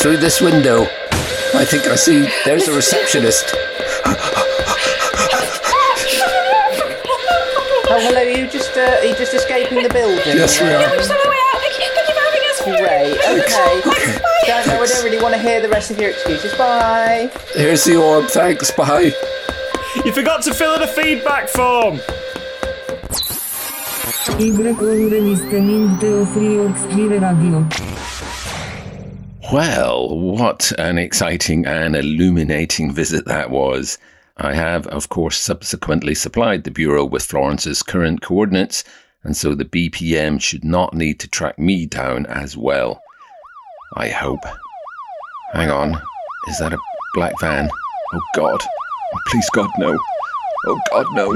Through 0.00 0.16
this 0.16 0.40
window. 0.40 0.82
I 1.54 1.64
think 1.64 1.86
I 1.86 1.94
see. 1.94 2.28
There's 2.44 2.66
a 2.66 2.74
receptionist. 2.74 3.54
Oh, 7.96 8.00
hello. 8.00 8.20
You 8.20 8.46
just 8.46 8.76
uh, 8.76 9.00
you 9.02 9.16
just 9.16 9.32
escaping 9.32 9.82
the 9.82 9.88
building? 9.88 10.20
Yes, 10.26 10.60
we 10.60 10.66
are. 10.66 10.72
Yeah, 10.72 10.90
we're 10.90 10.98
just 10.98 11.10
on 11.10 11.16
our 11.16 11.30
way 11.30 11.38
out. 11.54 11.60
Thank 11.62 11.80
you, 11.80 11.88
thank 11.94 12.08
you 12.08 12.14
for 12.14 12.20
having 12.20 12.44
us. 12.44 12.60
Great. 12.76 13.16
Okay. 13.40 13.80
Don't 14.46 14.66
know. 14.66 14.82
I 14.82 14.86
don't 14.86 15.02
really 15.02 15.22
want 15.22 15.34
to 15.34 15.40
hear 15.40 15.62
the 15.62 15.70
rest 15.70 15.90
of 15.90 15.98
your 15.98 16.10
excuses. 16.10 16.52
Bye. 16.58 17.30
Here's 17.54 17.84
the 17.84 17.96
orb. 17.96 18.26
Thanks. 18.26 18.70
Bye. 18.70 19.12
You 20.04 20.12
forgot 20.12 20.42
to 20.42 20.52
fill 20.52 20.74
in 20.74 20.82
a 20.82 20.86
feedback 20.86 21.48
form. 21.48 21.98
Well, 29.50 30.18
what 30.18 30.72
an 30.78 30.98
exciting 30.98 31.64
and 31.64 31.96
illuminating 31.96 32.92
visit 32.92 33.24
that 33.24 33.48
was. 33.48 33.96
I 34.38 34.54
have, 34.54 34.86
of 34.88 35.08
course, 35.08 35.38
subsequently 35.38 36.14
supplied 36.14 36.64
the 36.64 36.70
Bureau 36.70 37.06
with 37.06 37.24
Florence's 37.24 37.82
current 37.82 38.20
coordinates, 38.20 38.84
and 39.24 39.34
so 39.34 39.54
the 39.54 39.64
BPM 39.64 40.40
should 40.40 40.62
not 40.62 40.92
need 40.92 41.18
to 41.20 41.28
track 41.28 41.58
me 41.58 41.86
down 41.86 42.26
as 42.26 42.56
well. 42.56 43.00
I 43.94 44.08
hope. 44.08 44.44
Hang 45.52 45.70
on. 45.70 46.00
Is 46.48 46.58
that 46.58 46.74
a 46.74 46.78
black 47.14 47.32
van? 47.40 47.70
Oh 48.12 48.20
God. 48.34 48.60
Oh, 48.62 49.18
please, 49.28 49.48
God, 49.50 49.70
no. 49.78 49.98
Oh 50.66 50.80
God, 50.90 51.06
no. 51.14 51.34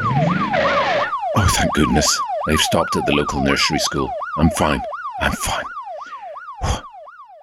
Oh, 1.37 1.49
thank 1.57 1.73
goodness. 1.73 2.21
They've 2.47 2.61
stopped 2.61 2.97
at 2.97 3.07
the 3.07 3.13
local 3.13 3.43
nursery 3.43 3.79
school. 3.79 4.11
I'm 4.37 4.51
fine. 4.51 4.83
I'm 5.21 5.33
fine. 5.33 5.65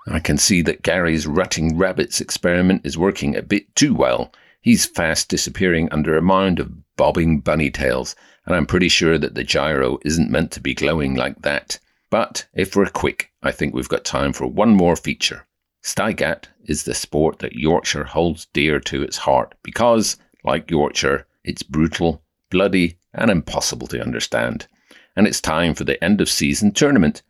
I 0.07 0.19
can 0.19 0.37
see 0.37 0.61
that 0.61 0.83
Gary's 0.83 1.25
rutting 1.25 1.77
rabbits 1.77 2.21
experiment 2.21 2.85
is 2.85 2.97
working 2.97 3.35
a 3.35 3.41
bit 3.41 3.75
too 3.75 3.95
well. 3.95 4.31
He's 4.67 4.85
fast 4.85 5.29
disappearing 5.29 5.87
under 5.93 6.17
a 6.17 6.21
mound 6.21 6.59
of 6.59 6.69
bobbing 6.97 7.39
bunny 7.39 7.71
tails, 7.71 8.17
and 8.45 8.53
I'm 8.53 8.65
pretty 8.65 8.89
sure 8.89 9.17
that 9.17 9.33
the 9.33 9.45
gyro 9.45 9.97
isn't 10.03 10.29
meant 10.29 10.51
to 10.51 10.59
be 10.59 10.73
glowing 10.73 11.15
like 11.15 11.41
that. 11.43 11.79
But 12.09 12.45
if 12.53 12.75
we're 12.75 12.87
quick, 12.87 13.31
I 13.41 13.53
think 13.53 13.73
we've 13.73 13.87
got 13.87 14.03
time 14.03 14.33
for 14.33 14.45
one 14.45 14.75
more 14.75 14.97
feature. 14.97 15.47
Stygat 15.85 16.47
is 16.65 16.83
the 16.83 16.93
sport 16.93 17.39
that 17.39 17.53
Yorkshire 17.53 18.03
holds 18.03 18.47
dear 18.51 18.81
to 18.81 19.03
its 19.03 19.15
heart 19.15 19.55
because, 19.63 20.17
like 20.43 20.69
Yorkshire, 20.69 21.25
it's 21.45 21.63
brutal, 21.63 22.21
bloody, 22.51 22.97
and 23.13 23.31
impossible 23.31 23.87
to 23.87 24.01
understand. 24.01 24.67
And 25.15 25.27
it's 25.27 25.39
time 25.39 25.75
for 25.75 25.85
the 25.85 26.03
end 26.03 26.19
of 26.19 26.29
season 26.29 26.73
tournament. 26.73 27.23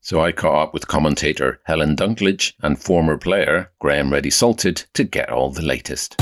So 0.00 0.20
I 0.20 0.30
caught 0.30 0.68
up 0.68 0.72
with 0.72 0.86
commentator 0.86 1.58
Helen 1.64 1.96
Dunklage 1.96 2.52
and 2.62 2.80
former 2.80 3.18
player 3.18 3.72
Graham 3.80 4.12
Ready 4.12 4.30
Salted 4.30 4.84
to 4.94 5.02
get 5.02 5.30
all 5.30 5.50
the 5.50 5.62
latest. 5.62 6.14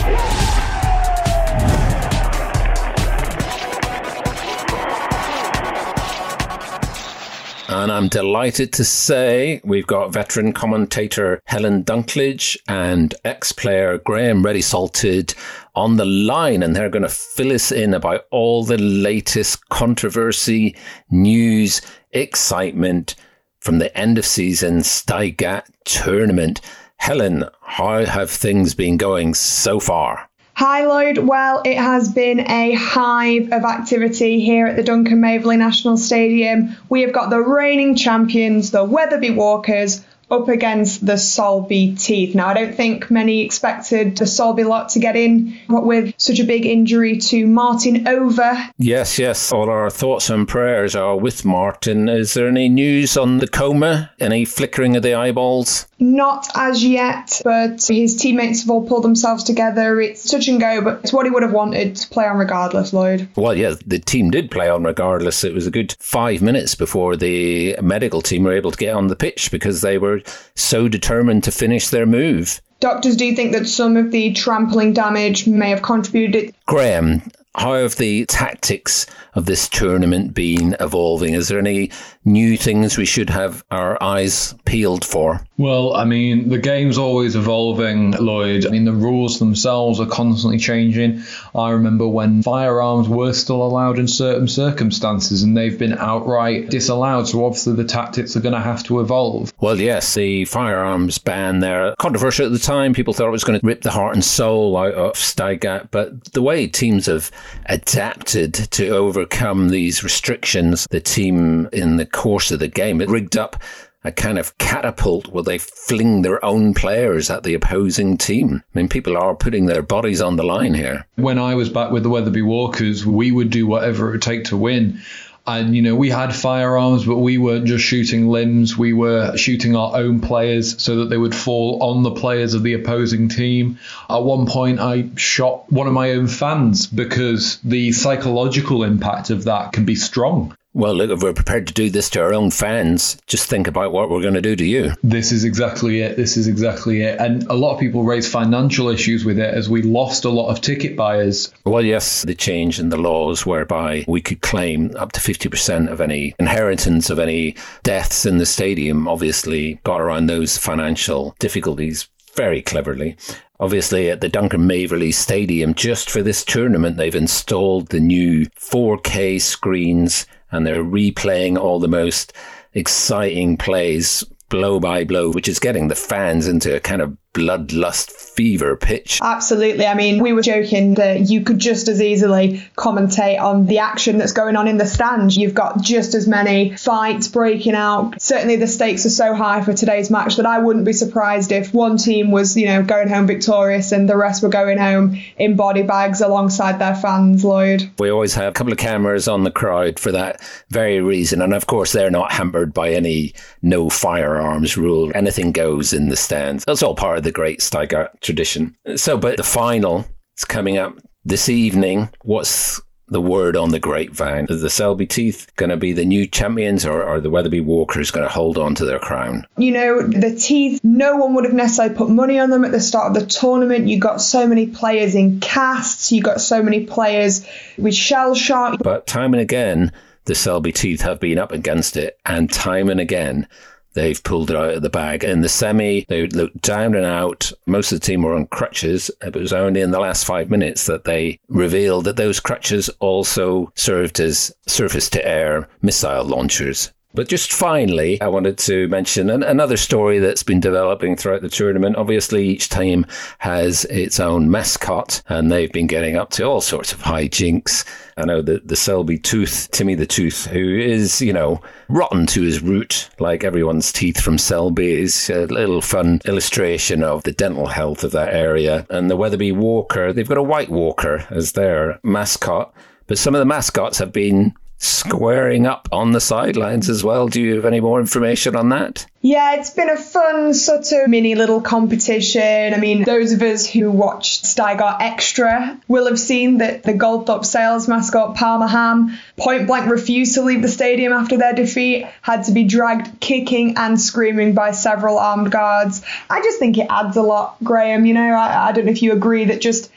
And 7.73 7.91
I'm 7.91 8.09
delighted 8.09 8.71
to 8.75 8.85
say 8.85 9.63
we've 9.65 9.87
got 9.87 10.13
veteran 10.13 10.53
commentator 10.53 11.41
Helen 11.47 11.85
Dunklage 11.85 12.59
and 12.69 13.15
ex 13.25 13.51
player 13.51 13.97
Graham 13.97 14.43
Ready 14.43 14.61
Salted 14.61 15.35
on 15.75 15.97
the 15.97 16.05
line, 16.05 16.63
and 16.63 16.77
they're 16.77 16.91
going 16.91 17.03
to 17.03 17.09
fill 17.09 17.51
us 17.51 17.73
in 17.73 17.95
about 17.95 18.27
all 18.31 18.63
the 18.63 18.77
latest 18.77 19.71
controversy, 19.71 20.77
news, 21.11 21.81
excitement 22.11 23.15
from 23.61 23.79
the 23.79 23.97
end 23.97 24.19
of 24.19 24.27
season 24.27 24.81
Stygat 24.81 25.65
tournament. 25.87 26.61
Helen, 26.99 27.47
how 27.63 28.05
have 28.05 28.31
things 28.31 28.75
been 28.75 28.99
going 28.99 29.33
so 29.33 29.81
far? 29.81 30.29
Hi 30.55 30.85
Lloyd. 30.87 31.17
Well, 31.17 31.63
it 31.65 31.79
has 31.79 32.13
been 32.13 32.41
a 32.41 32.73
hive 32.75 33.53
of 33.53 33.65
activity 33.65 34.41
here 34.41 34.67
at 34.67 34.77
the 34.77 34.83
Duncan 34.83 35.19
Maverley 35.19 35.57
National 35.57 35.97
Stadium. 35.97 36.77
We 36.91 37.01
have 37.01 37.13
got 37.13 37.31
the 37.31 37.41
reigning 37.41 37.97
champions, 37.97 38.71
the 38.71 38.85
Wetherby 38.85 39.31
Walkers, 39.31 40.05
up 40.33 40.49
against 40.49 41.05
the 41.05 41.13
Solby 41.13 41.95
Teeth. 42.01 42.35
Now, 42.35 42.49
I 42.49 42.55
don't 42.55 42.75
think 42.75 43.11
many 43.11 43.45
expected 43.45 44.17
the 44.17 44.25
Solby 44.25 44.67
lot 44.67 44.89
to 44.91 44.99
get 44.99 45.15
in, 45.15 45.57
what 45.67 45.85
with 45.85 46.15
such 46.17 46.41
a 46.41 46.45
big 46.45 46.65
injury 46.65 47.19
to 47.19 47.47
Martin 47.47 48.09
Over. 48.09 48.57
Yes, 48.79 49.19
yes. 49.19 49.53
All 49.53 49.69
our 49.69 49.91
thoughts 49.91 50.31
and 50.31 50.49
prayers 50.49 50.97
are 50.97 51.17
with 51.17 51.45
Martin. 51.45 52.09
Is 52.09 52.35
there 52.35 52.49
any 52.49 52.69
news 52.69 53.17
on 53.17 53.39
the 53.39 53.49
coma? 53.49 54.11
Any 54.19 54.45
flickering 54.45 54.97
of 54.97 55.03
the 55.03 55.15
eyeballs? 55.15 55.87
Not 55.99 56.49
as 56.57 56.85
yet, 56.85 57.41
but 57.45 57.87
his 57.87 58.17
teammates 58.17 58.63
have 58.63 58.71
all 58.71 58.87
pulled 58.87 59.05
themselves 59.05 59.45
together. 59.45 60.01
It's 60.01 60.29
touch 60.29 60.49
and 60.49 60.59
go, 60.59 60.81
but 60.81 61.01
it's 61.01 61.13
what 61.13 61.27
he 61.27 61.31
would 61.31 61.45
have 61.45 61.53
wanted 61.53 61.95
to 61.97 62.09
play 62.09 62.27
on 62.27 62.39
regardless, 62.39 62.93
Lloyd. 62.93 63.29
Well, 63.37 63.55
yeah, 63.55 63.75
the 63.87 64.01
team 64.01 64.31
did 64.31 64.51
play 64.51 64.69
on 64.69 64.83
regardless. 64.83 65.45
It 65.45 65.55
was 65.55 65.67
a 65.67 65.71
good 65.71 65.95
five 66.01 66.43
minutes 66.43 66.75
before 66.75 67.17
the 67.17 67.77
medical 67.81 68.21
team 68.21 68.45
were 68.45 68.53
able 68.53 68.73
to 68.73 68.79
get 68.79 68.95
on 68.95 69.09
the 69.09 69.17
pitch 69.17 69.51
because 69.51 69.83
they 69.83 69.99
were 69.99 70.22
so 70.55 70.89
determined 70.89 71.45
to 71.45 71.53
finish 71.53 71.89
their 71.89 72.07
move. 72.07 72.61
Doctors 72.81 73.17
do 73.17 73.25
you 73.25 73.37
think 73.37 73.53
that 73.53 73.69
some 73.69 73.97
of 73.97 74.11
the 74.11 74.33
trampling 74.33 74.93
damage 74.93 75.47
may 75.47 75.71
have 75.71 75.83
contributed. 75.83 76.53
Graham, 76.67 77.23
how 77.55 77.75
have 77.75 77.97
the 77.97 78.27
tactics 78.27 79.07
of 79.35 79.47
this 79.47 79.69
tournament 79.69 80.35
been 80.35 80.75
evolving? 80.81 81.35
Is 81.35 81.49
there 81.49 81.59
any 81.59 81.91
new 82.25 82.57
things 82.57 82.97
we 82.97 83.05
should 83.05 83.31
have 83.31 83.65
our 83.71 84.03
eyes 84.03 84.55
peeled 84.65 85.05
for? 85.05 85.47
Well, 85.59 85.95
I 85.95 86.05
mean, 86.05 86.49
the 86.49 86.59
game's 86.59 86.97
always 86.97 87.37
evolving, 87.37 88.13
Lloyd. 88.13 88.65
I 88.65 88.71
mean, 88.71 88.87
the 88.87 88.93
rules 88.93 89.39
themselves 89.39 90.01
are 90.01 90.07
constantly 90.07 90.59
changing. 90.59 91.23
I 91.55 91.71
remember 91.71 92.09
when 92.09 92.43
firearms 92.43 93.07
were 93.09 93.35
still 93.35 93.63
allowed 93.63 93.99
in 93.99 94.09
certain 94.09 94.49
circumstances 94.49 95.43
and 95.43 95.57
they've 95.57 95.79
been 95.79 95.93
outright 95.93 96.71
disallowed. 96.71 97.29
So 97.29 97.45
obviously 97.45 97.75
the 97.75 97.85
tactics 97.85 98.35
are 98.35 98.41
going 98.41 98.55
to 98.55 98.61
have 98.61 98.83
to 98.85 99.01
evolve. 99.01 99.53
Well, 99.61 99.79
yes, 99.79 100.15
the 100.15 100.47
firearms 100.47 101.19
ban 101.19 101.61
there, 101.61 101.95
controversial 101.99 102.47
at 102.47 102.53
the 102.53 102.59
time. 102.59 102.95
People 102.95 103.13
thought 103.13 103.29
it 103.29 103.31
was 103.31 103.45
going 103.45 103.61
to 103.61 103.67
rip 103.67 103.83
the 103.83 103.91
heart 103.91 104.15
and 104.15 104.25
soul 104.25 104.77
out 104.77 104.95
of 104.95 105.13
Steigaert. 105.13 105.89
But 105.91 106.33
the 106.33 106.43
way 106.43 106.67
teams 106.67 107.07
have 107.07 107.31
adapted 107.67 108.55
to 108.55 108.89
overcome 108.89 109.69
these 109.69 110.03
restrictions, 110.03 110.87
the 110.91 111.01
team 111.01 111.69
in 111.75 111.99
the 111.99 112.07
course 112.07 112.51
of 112.51 112.59
the 112.59 112.69
game, 112.69 113.03
it 113.03 113.11
rigged 113.11 113.37
up 113.37 113.63
a 114.05 114.13
kind 114.13 114.39
of 114.39 114.57
catapult 114.59 115.29
where 115.29 115.45
they 115.45 115.59
fling 115.59 116.23
their 116.23 116.45
own 116.45 116.75
players 116.75 117.31
at 117.31 117.45
the 117.45 117.55
opposing 117.55 118.19
team. 118.19 118.63
I 118.75 118.79
mean, 118.79 118.89
people 118.89 119.17
are 119.17 119.35
putting 119.35 119.67
their 119.67 119.83
bodies 119.83 120.21
on 120.21 120.37
the 120.37 120.43
line 120.43 120.75
here. 120.75 121.07
When 121.17 121.39
I 121.39 121.55
was 121.55 121.69
back 121.69 121.93
with 121.93 122.03
the 122.03 122.11
Wetherby 122.11 122.43
Walkers, 122.43 123.07
we 123.07 123.31
would 123.31 123.51
do 123.51 123.67
whatever 123.67 124.09
it 124.09 124.13
would 124.13 124.23
take 124.23 124.45
to 124.47 124.57
win. 124.57 125.01
And, 125.45 125.75
you 125.75 125.83
know, 125.83 125.97
we 125.97 126.09
had 126.09 126.35
firearms, 126.35 127.05
but 127.05 127.17
we 127.17 127.37
weren't 127.37 127.67
just 127.67 127.85
shooting 127.85 128.29
limbs. 128.29 128.79
We 128.79 128.93
were 128.93 129.37
shooting 129.37 129.75
our 129.75 129.97
own 129.97 130.21
players 130.21 130.81
so 130.81 130.97
that 130.99 131.11
they 131.11 131.17
would 131.17 131.35
fall 131.35 131.83
on 131.83 132.05
the 132.05 132.13
players 132.13 132.55
of 132.55 132.63
the 132.63 132.75
opposing 132.75 133.29
team. 133.29 133.81
At 134.09 134.23
one 134.23 134.47
point, 134.47 134.79
I 134.79 135.09
shot 135.17 135.71
one 135.71 135.89
of 135.89 135.93
my 135.93 136.13
own 136.13 136.29
fans 136.29 136.87
because 136.87 137.59
the 137.65 137.91
psychological 137.91 138.85
impact 138.85 139.31
of 139.31 139.45
that 139.45 139.73
can 139.73 139.85
be 139.85 139.97
strong. 139.97 140.57
Well, 140.75 140.95
look, 140.95 141.11
if 141.11 141.23
we're 141.23 141.35
prepared 141.35 141.67
to 141.67 141.75
do 141.75 141.91
this 141.91 142.09
to 142.11 142.23
our 142.23 142.33
own 142.33 142.51
fans, 142.51 143.19
just 143.27 143.47
think 143.47 143.67
about 143.67 143.93
what 143.93 144.09
we're 144.09 144.23
going 144.23 144.35
to 144.35 144.41
do 144.41 144.57
to 144.57 144.65
you. 144.65 144.93
This 145.03 145.31
is 145.31 145.45
exactly 145.45 146.01
it. 146.01 146.17
This 146.17 146.39
is 146.39 146.49
exactly 146.49 147.03
it. 147.03 147.21
And 147.21 147.43
a 147.45 147.55
lot 147.55 147.75
of 147.75 147.81
people 147.81 148.05
raise 148.05 148.27
financial 148.27 148.89
issues 148.89 149.23
with 149.25 149.39
it 149.39 149.53
as 149.53 149.69
we 149.69 149.83
lost 149.83 150.25
a 150.25 150.31
lot 150.31 150.51
of 150.51 150.63
ticket 150.63 150.97
buyers. 150.97 151.53
Well, 151.65 151.85
yes, 151.85 152.23
the 152.23 152.35
change 152.35 152.81
in 152.81 152.89
the 152.89 152.97
laws 152.97 153.45
whereby 153.45 154.07
we 154.09 154.23
could 154.23 154.41
claim 154.41 154.97
up 154.97 155.13
to 155.13 155.21
50% 155.21 155.91
of 155.91 156.01
any 156.01 156.35
inheritance 156.39 157.11
of 157.11 157.19
any 157.19 157.55
deaths 157.83 158.25
in 158.25 158.39
the 158.39 158.47
stadium 158.47 159.07
obviously 159.07 159.75
got 159.85 160.01
around 160.01 160.27
those 160.27 160.57
financial 160.57 161.37
difficulties 161.39 162.09
very 162.35 162.63
cleverly. 162.63 163.17
Obviously, 163.61 164.11
at 164.11 164.21
the 164.21 164.29
Duncan 164.29 164.67
Maverley 164.67 165.13
Stadium, 165.13 165.75
just 165.75 166.11
for 166.11 166.23
this 166.23 166.45
tournament, 166.45 166.97
they've 166.97 167.15
installed 167.15 167.89
the 167.89 168.01
new 168.01 168.47
4K 168.59 169.41
screens 169.41 170.27
and 170.53 170.67
they're 170.67 170.85
replaying 170.85 171.59
all 171.59 171.81
the 171.81 171.89
most 171.89 172.33
exciting 172.75 173.57
plays 173.57 174.23
blow 174.49 174.79
by 174.79 175.03
blow, 175.05 175.31
which 175.31 175.49
is 175.49 175.59
getting 175.59 175.89
the 175.89 175.95
fans 175.95 176.47
into 176.47 176.77
a 176.77 176.81
kind 176.81 177.03
of 177.03 177.17
bloodlust 177.35 178.11
fever 178.11 178.77
pitch. 178.77 179.19
Absolutely. 179.23 179.87
I 179.87 179.95
mean, 179.95 180.23
we 180.23 180.33
were 180.33 180.43
joking 180.43 180.95
that 180.95 181.31
you 181.31 181.43
could 181.43 181.59
just 181.59 181.89
as 181.89 182.01
easily 182.01 182.63
commentate 182.77 183.41
on 183.41 183.67
the 183.67 183.79
action 183.79 184.19
that's 184.19 184.33
going 184.33 184.57
on 184.57 184.69
in 184.69 184.77
the 184.77 184.87
stands. 184.87 185.37
You've 185.37 185.55
got 185.55 185.81
just 185.81 186.15
as 186.15 186.29
many 186.29 186.77
fights 186.77 187.29
breaking 187.29 187.75
out. 187.75 188.21
Certainly 188.21 188.57
the 188.57 188.67
stakes 188.67 189.07
are 189.07 189.11
so 189.11 189.35
high 189.35 189.63
for 189.63 189.73
today's 189.73 190.11
match 190.11 190.37
that 190.37 190.47
I 190.47 190.59
wouldn't 190.59 190.85
be 190.85 190.93
surprised 190.93 191.53
if 191.53 191.73
one 191.73 191.97
team 191.97 192.31
was, 192.31 192.57
you 192.57 192.67
know, 192.67 192.83
going 192.83 193.09
home 193.09 193.27
victorious 193.27 193.93
and 193.93 194.09
the 194.09 194.17
rest 194.17 194.43
were 194.43 194.49
going 194.49 194.79
home 194.79 195.19
in 195.39 195.57
body 195.57 195.83
bags 195.83 196.21
alongside 196.21 196.79
their 196.79 196.95
fans, 196.95 197.45
Lloyd. 197.45 197.91
We 197.99 198.11
always 198.11 198.35
have 198.35 198.49
a 198.49 198.53
couple 198.53 198.73
of 198.73 198.79
cameras 198.79 199.29
on 199.29 199.45
the 199.45 199.51
crowd 199.51 199.99
for 199.99 200.13
that 200.13 200.41
very 200.71 201.01
reason. 201.01 201.41
And 201.41 201.55
of 201.55 201.67
course, 201.67 201.93
they're 201.93 202.11
not 202.11 202.33
hampered 202.33 202.75
by 202.75 202.91
any 202.91 203.35
no 203.63 203.89
firearms 203.89 204.77
rule. 204.77 205.13
Anything 205.15 205.53
goes 205.53 205.93
in 205.93 206.09
the 206.09 206.17
stands. 206.17 206.65
That's 206.65 206.83
all 206.83 206.95
part 206.95 207.19
of 207.19 207.22
the 207.23 207.33
great 207.33 207.61
Steigaert 207.61 208.21
tradition. 208.21 208.77
So, 208.97 209.17
but 209.17 209.37
the 209.37 209.43
final 209.43 210.07
is 210.37 210.45
coming 210.45 210.79
up 210.79 210.97
this 211.25 211.49
evening. 211.49 212.11
What's 212.23 212.81
the 213.09 213.21
word 213.21 213.57
on 213.57 213.71
the 213.71 213.79
grapevine? 213.79 214.47
Is 214.49 214.63
the 214.63 214.71
Selby 214.71 215.07
Teeth 215.07 215.51
going 215.57 215.71
to 215.71 215.77
be 215.77 215.93
the 215.93 216.05
new 216.05 216.27
champions 216.27 216.87
or 216.87 217.03
are 217.05 217.21
the 217.21 217.31
Wetherby 217.31 217.61
Walkers 217.61 218.11
going 218.11 218.27
to 218.27 218.33
hold 218.33 218.57
on 218.59 218.75
to 218.77 218.85
their 218.85 218.99
crown? 218.99 219.47
You 219.57 219.73
know, 219.73 220.03
the 220.03 220.35
Teeth, 220.35 220.81
no 220.83 221.17
one 221.17 221.35
would 221.35 221.45
have 221.45 221.53
necessarily 221.53 221.95
put 221.95 222.09
money 222.09 222.39
on 222.39 222.51
them 222.51 222.65
at 222.65 222.73
the 222.73 222.81
start 222.81 223.15
of 223.15 223.23
the 223.23 223.27
tournament. 223.27 223.89
You 223.89 223.99
got 223.99 224.21
so 224.21 224.47
many 224.47 224.67
players 224.67 225.15
in 225.15 225.41
casts, 225.41 226.11
you 226.11 226.23
got 226.23 226.41
so 226.41 226.63
many 226.63 226.87
players 226.87 227.47
with 227.77 227.95
shell 227.95 228.35
shock. 228.35 228.79
But 228.83 229.07
time 229.07 229.35
and 229.35 229.41
again, 229.41 229.93
the 230.25 230.35
Selby 230.35 230.73
Teeth 230.73 231.03
have 231.03 231.21
been 231.21 231.39
up 231.39 231.53
against 231.53 231.97
it, 231.97 232.19
and 232.25 232.51
time 232.51 232.89
and 232.89 233.01
again, 233.01 233.49
They've 233.95 234.23
pulled 234.23 234.51
it 234.51 234.57
out 234.57 234.75
of 234.75 234.83
the 234.83 234.91
bag. 234.91 235.25
In 235.25 235.41
the 235.41 235.49
semi, 235.49 236.05
they 236.09 236.27
looked 236.27 236.63
down 236.63 236.95
and 236.95 237.05
out. 237.05 237.53
Most 237.67 237.93
of 237.93 238.01
the 238.01 238.07
team 238.07 238.23
were 238.23 238.35
on 238.35 238.47
crutches. 238.47 239.11
It 239.21 239.35
was 239.35 239.53
only 239.53 239.81
in 239.81 239.91
the 239.91 240.01
last 240.01 240.25
five 240.25 240.51
minutes 240.51 240.87
that 240.87 241.05
they 241.05 241.39
revealed 241.49 242.05
that 242.05 242.17
those 242.17 242.41
crutches 242.41 242.89
also 243.01 243.73
served 243.75 244.21
as 244.21 244.55
surface 244.67 245.09
to 245.11 245.27
air 245.27 245.69
missile 245.83 246.25
launchers. 246.25 246.93
But 247.15 247.29
just 247.29 247.53
finally, 247.53 248.21
I 248.21 248.29
wanted 248.29 248.57
to 248.59 248.89
mention 248.89 249.29
an, 249.29 249.43
another 249.43 249.77
story 249.77 250.19
that's 250.19 250.43
been 250.43 250.61
developing 250.61 251.17
throughout 251.17 251.43
the 251.43 251.49
tournament. 251.49 251.97
Obviously, 251.97 252.49
each 252.49 252.71
team 252.71 253.07
has 253.39 253.85
its 253.87 254.19
own 254.19 254.51
mascot, 254.51 255.23
and 255.29 255.53
they've 255.53 255.73
been 255.73 255.87
getting 255.87 256.17
up 256.17 256.31
to 256.31 256.45
all 256.45 256.61
sorts 256.63 256.93
of 256.93 257.03
hijinks. 257.03 257.85
I 258.17 258.25
know 258.25 258.41
that 258.43 258.69
the 258.69 258.77
Selby 258.77 259.19
Tooth, 259.19 259.69
Timmy 259.73 259.95
the 259.95 260.07
Tooth, 260.07 260.47
who 260.47 260.79
is, 260.79 261.21
you 261.21 261.33
know, 261.33 261.61
rotten 261.89 262.27
to 262.29 262.43
his 262.43 262.63
root, 262.63 263.11
like 263.19 263.45
everyone's 263.45 263.93
teeth 263.93 264.21
from 264.21 264.39
Selby, 264.39 264.93
is 265.03 265.29
a 265.29 265.47
little 265.47 265.83
fun 265.83 266.21
illustration 266.25 267.03
of 267.03 267.23
the 267.25 267.33
dental 267.33 267.67
health 267.67 268.05
of 268.05 268.13
that 268.13 268.33
area. 268.33 268.87
And 268.89 269.11
the 269.11 269.17
Wetherby 269.17 269.53
Walker, 269.53 270.13
they've 270.13 270.29
got 270.29 270.39
a 270.39 270.43
white 270.43 270.71
walker 270.71 271.27
as 271.31 271.53
their 271.53 272.01
mascot. 272.03 272.75
But 273.07 273.19
some 273.19 273.35
of 273.35 273.41
the 273.41 273.45
mascots 273.45 273.99
have 273.99 274.13
been 274.13 274.55
squaring 274.83 275.65
up 275.65 275.89
on 275.93 276.11
the 276.11 276.21
sidelines 276.21 276.91
as 276.91 277.05
well. 277.05 277.29
Do 277.29 277.41
you 277.41 277.55
have 277.55 277.65
any 277.65 277.79
more 277.79 278.01
information 278.01 278.57
on 278.57 278.71
that? 278.71 279.07
Yeah, 279.21 279.55
it's 279.55 279.71
been 279.71 279.89
a 279.89 279.97
fun 279.97 280.53
sort 280.55 280.91
of 280.91 281.09
mini 281.09 281.37
little 281.37 281.61
competition. 281.61 282.75
I 282.75 282.77
mean, 282.79 283.05
those 283.05 283.31
of 283.31 283.43
us 283.43 283.65
who 283.65 283.93
watched 283.93 284.45
Steigaert 284.45 284.97
Extra 285.01 285.81
will 285.87 286.09
have 286.09 286.19
seen 286.19 286.59
that 286.59 286.83
the 286.83 286.95
Goldthorpe 286.95 287.45
Sales 287.45 287.87
mascot 287.87 288.35
Parma 288.35 288.67
Ham 288.67 289.17
point 289.37 289.69
blank 289.69 289.89
refused 289.89 290.35
to 290.35 290.43
leave 290.43 290.63
the 290.63 290.69
stadium 290.69 291.13
after 291.13 291.37
their 291.37 291.53
defeat, 291.53 292.09
had 292.21 292.43
to 292.45 292.53
be 292.53 292.65
dragged 292.65 293.21
kicking 293.21 293.77
and 293.77 294.01
screaming 294.01 294.53
by 294.53 294.73
several 294.73 295.17
armed 295.17 295.53
guards. 295.53 296.03
I 296.29 296.43
just 296.43 296.59
think 296.59 296.77
it 296.77 296.89
adds 296.91 297.17
a 297.17 297.23
lot, 297.23 297.57
Graham. 297.63 298.05
You 298.05 298.15
know, 298.15 298.35
I, 298.35 298.71
I 298.71 298.73
don't 298.73 298.87
know 298.87 298.91
if 298.91 299.03
you 299.03 299.13
agree 299.13 299.45
that 299.45 299.61
just 299.61 299.93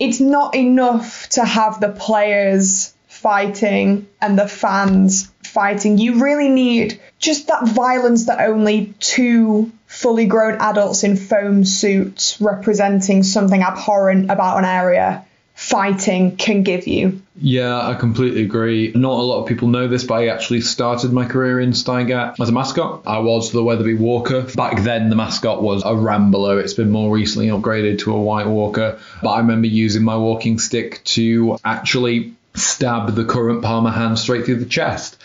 it's 0.00 0.18
not 0.18 0.56
enough 0.56 1.28
to 1.30 1.44
have 1.44 1.80
the 1.80 1.90
players 1.90 2.93
fighting 3.24 4.06
and 4.20 4.38
the 4.38 4.46
fans 4.46 5.32
fighting. 5.42 5.96
You 5.96 6.22
really 6.22 6.50
need 6.50 7.00
just 7.18 7.48
that 7.48 7.66
violence 7.66 8.26
that 8.26 8.38
only 8.46 8.92
two 9.00 9.72
fully 9.86 10.26
grown 10.26 10.60
adults 10.60 11.04
in 11.04 11.16
foam 11.16 11.64
suits 11.64 12.38
representing 12.38 13.22
something 13.22 13.62
abhorrent 13.62 14.30
about 14.30 14.58
an 14.58 14.66
area 14.66 15.24
fighting 15.54 16.36
can 16.36 16.64
give 16.64 16.86
you. 16.86 17.22
Yeah, 17.40 17.80
I 17.80 17.94
completely 17.94 18.42
agree. 18.42 18.92
Not 18.94 19.12
a 19.12 19.22
lot 19.22 19.40
of 19.40 19.48
people 19.48 19.68
know 19.68 19.88
this, 19.88 20.04
but 20.04 20.16
I 20.16 20.26
actually 20.26 20.60
started 20.60 21.10
my 21.10 21.24
career 21.24 21.60
in 21.60 21.70
Steigaert 21.70 22.38
as 22.38 22.50
a 22.50 22.52
mascot. 22.52 23.04
I 23.06 23.20
was 23.20 23.52
the 23.52 23.64
Wetherby 23.64 23.94
Walker. 23.94 24.42
Back 24.54 24.82
then, 24.82 25.08
the 25.08 25.16
mascot 25.16 25.62
was 25.62 25.82
a 25.82 25.96
Rambler. 25.96 26.60
It's 26.60 26.74
been 26.74 26.90
more 26.90 27.10
recently 27.10 27.48
upgraded 27.48 28.00
to 28.00 28.14
a 28.14 28.20
White 28.20 28.48
Walker. 28.48 28.98
But 29.22 29.30
I 29.30 29.38
remember 29.38 29.68
using 29.68 30.04
my 30.04 30.16
walking 30.16 30.58
stick 30.58 31.02
to 31.04 31.56
actually 31.64 32.34
stab 32.54 33.14
the 33.14 33.24
current 33.24 33.62
Parma 33.62 33.90
Ham 33.90 34.16
straight 34.16 34.44
through 34.44 34.56
the 34.56 34.64
chest. 34.64 35.16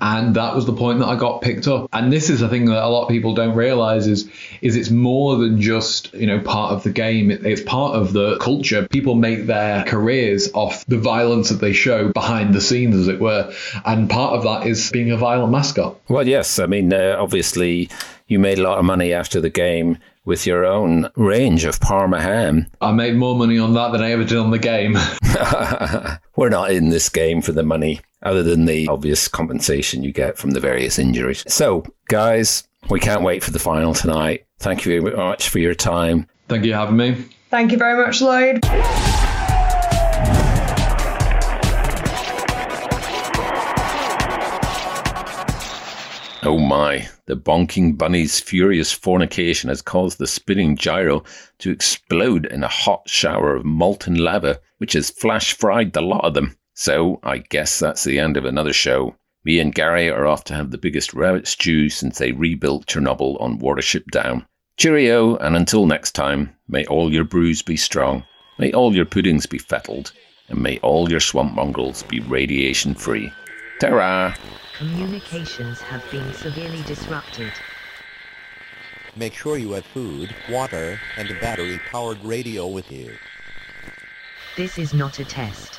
And 0.00 0.36
that 0.36 0.54
was 0.54 0.66
the 0.66 0.72
point 0.72 1.00
that 1.00 1.06
I 1.06 1.16
got 1.16 1.42
picked 1.42 1.68
up. 1.68 1.88
And 1.92 2.12
this 2.12 2.30
is 2.30 2.40
the 2.40 2.48
thing 2.48 2.66
that 2.66 2.82
a 2.82 2.88
lot 2.88 3.02
of 3.02 3.08
people 3.08 3.34
don't 3.34 3.54
realize 3.54 4.06
is 4.06 4.28
is 4.60 4.76
it's 4.76 4.90
more 4.90 5.36
than 5.36 5.60
just, 5.60 6.14
you 6.14 6.26
know, 6.26 6.40
part 6.40 6.72
of 6.72 6.82
the 6.82 6.90
game. 6.90 7.30
It's 7.30 7.62
part 7.62 7.94
of 7.94 8.12
the 8.12 8.38
culture. 8.38 8.88
People 8.88 9.14
make 9.14 9.46
their 9.46 9.84
careers 9.84 10.50
off 10.54 10.84
the 10.86 10.98
violence 10.98 11.50
that 11.50 11.60
they 11.60 11.72
show 11.72 12.10
behind 12.12 12.54
the 12.54 12.60
scenes, 12.60 12.96
as 12.96 13.08
it 13.08 13.20
were. 13.20 13.52
And 13.84 14.08
part 14.08 14.34
of 14.34 14.44
that 14.44 14.66
is 14.66 14.90
being 14.90 15.10
a 15.10 15.16
violent 15.16 15.52
mascot. 15.52 16.00
Well, 16.08 16.26
yes. 16.26 16.58
I 16.58 16.66
mean, 16.66 16.92
uh, 16.92 17.16
obviously, 17.18 17.90
you 18.26 18.38
made 18.38 18.58
a 18.58 18.62
lot 18.62 18.78
of 18.78 18.84
money 18.84 19.12
after 19.12 19.40
the 19.40 19.50
game 19.50 19.98
with 20.28 20.46
your 20.46 20.66
own 20.66 21.08
range 21.16 21.64
of 21.64 21.80
Parma 21.80 22.20
ham. 22.20 22.66
I 22.82 22.92
made 22.92 23.16
more 23.16 23.34
money 23.34 23.58
on 23.58 23.72
that 23.72 23.92
than 23.92 24.02
I 24.02 24.12
ever 24.12 24.24
did 24.24 24.36
on 24.36 24.50
the 24.50 24.58
game. 24.58 24.96
We're 26.36 26.50
not 26.50 26.70
in 26.70 26.90
this 26.90 27.08
game 27.08 27.40
for 27.40 27.52
the 27.52 27.62
money, 27.62 28.00
other 28.22 28.42
than 28.42 28.66
the 28.66 28.86
obvious 28.88 29.26
compensation 29.26 30.04
you 30.04 30.12
get 30.12 30.36
from 30.36 30.50
the 30.50 30.60
various 30.60 30.98
injuries. 30.98 31.44
So, 31.48 31.82
guys, 32.08 32.68
we 32.90 33.00
can't 33.00 33.22
wait 33.22 33.42
for 33.42 33.52
the 33.52 33.58
final 33.58 33.94
tonight. 33.94 34.44
Thank 34.58 34.84
you 34.84 35.00
very 35.00 35.16
much 35.16 35.48
for 35.48 35.60
your 35.60 35.74
time. 35.74 36.28
Thank 36.46 36.66
you 36.66 36.72
for 36.72 36.78
having 36.78 36.96
me. 36.98 37.24
Thank 37.48 37.72
you 37.72 37.78
very 37.78 37.96
much, 37.96 38.20
Lloyd. 38.20 38.62
Oh 46.48 46.56
my, 46.56 47.06
the 47.26 47.36
bonking 47.36 47.98
bunny's 47.98 48.40
furious 48.40 48.90
fornication 48.90 49.68
has 49.68 49.82
caused 49.82 50.16
the 50.16 50.26
spinning 50.26 50.78
gyro 50.78 51.22
to 51.58 51.70
explode 51.70 52.46
in 52.46 52.64
a 52.64 52.68
hot 52.68 53.02
shower 53.06 53.54
of 53.54 53.66
molten 53.66 54.14
lava, 54.14 54.58
which 54.78 54.94
has 54.94 55.10
flash 55.10 55.52
fried 55.52 55.92
the 55.92 56.00
lot 56.00 56.24
of 56.24 56.32
them. 56.32 56.56
So 56.72 57.20
I 57.22 57.44
guess 57.50 57.78
that's 57.78 58.02
the 58.02 58.18
end 58.18 58.38
of 58.38 58.46
another 58.46 58.72
show. 58.72 59.14
Me 59.44 59.60
and 59.60 59.74
Gary 59.74 60.08
are 60.08 60.26
off 60.26 60.44
to 60.44 60.54
have 60.54 60.70
the 60.70 60.78
biggest 60.78 61.12
rabbit 61.12 61.46
stew 61.46 61.90
since 61.90 62.16
they 62.16 62.32
rebuilt 62.32 62.86
Chernobyl 62.86 63.38
on 63.42 63.58
Watership 63.58 64.06
Down. 64.10 64.46
Cheerio, 64.78 65.36
and 65.36 65.54
until 65.54 65.84
next 65.84 66.12
time, 66.12 66.56
may 66.66 66.86
all 66.86 67.12
your 67.12 67.24
brews 67.24 67.60
be 67.60 67.76
strong, 67.76 68.24
may 68.58 68.72
all 68.72 68.96
your 68.96 69.04
puddings 69.04 69.44
be 69.44 69.58
fettled, 69.58 70.12
and 70.48 70.62
may 70.62 70.78
all 70.78 71.10
your 71.10 71.20
swamp 71.20 71.52
mongrels 71.52 72.04
be 72.04 72.20
radiation 72.20 72.94
free. 72.94 73.30
Ta 73.80 74.34
Communications 74.76 75.80
have 75.80 76.02
been 76.10 76.32
severely 76.34 76.82
disrupted. 76.82 77.52
Make 79.14 79.34
sure 79.34 79.56
you 79.56 79.70
have 79.72 79.84
food, 79.86 80.34
water, 80.50 80.98
and 81.16 81.30
a 81.30 81.38
battery-powered 81.40 82.24
radio 82.24 82.66
with 82.66 82.90
you. 82.90 83.12
This 84.56 84.78
is 84.78 84.92
not 84.92 85.20
a 85.20 85.24
test. 85.24 85.78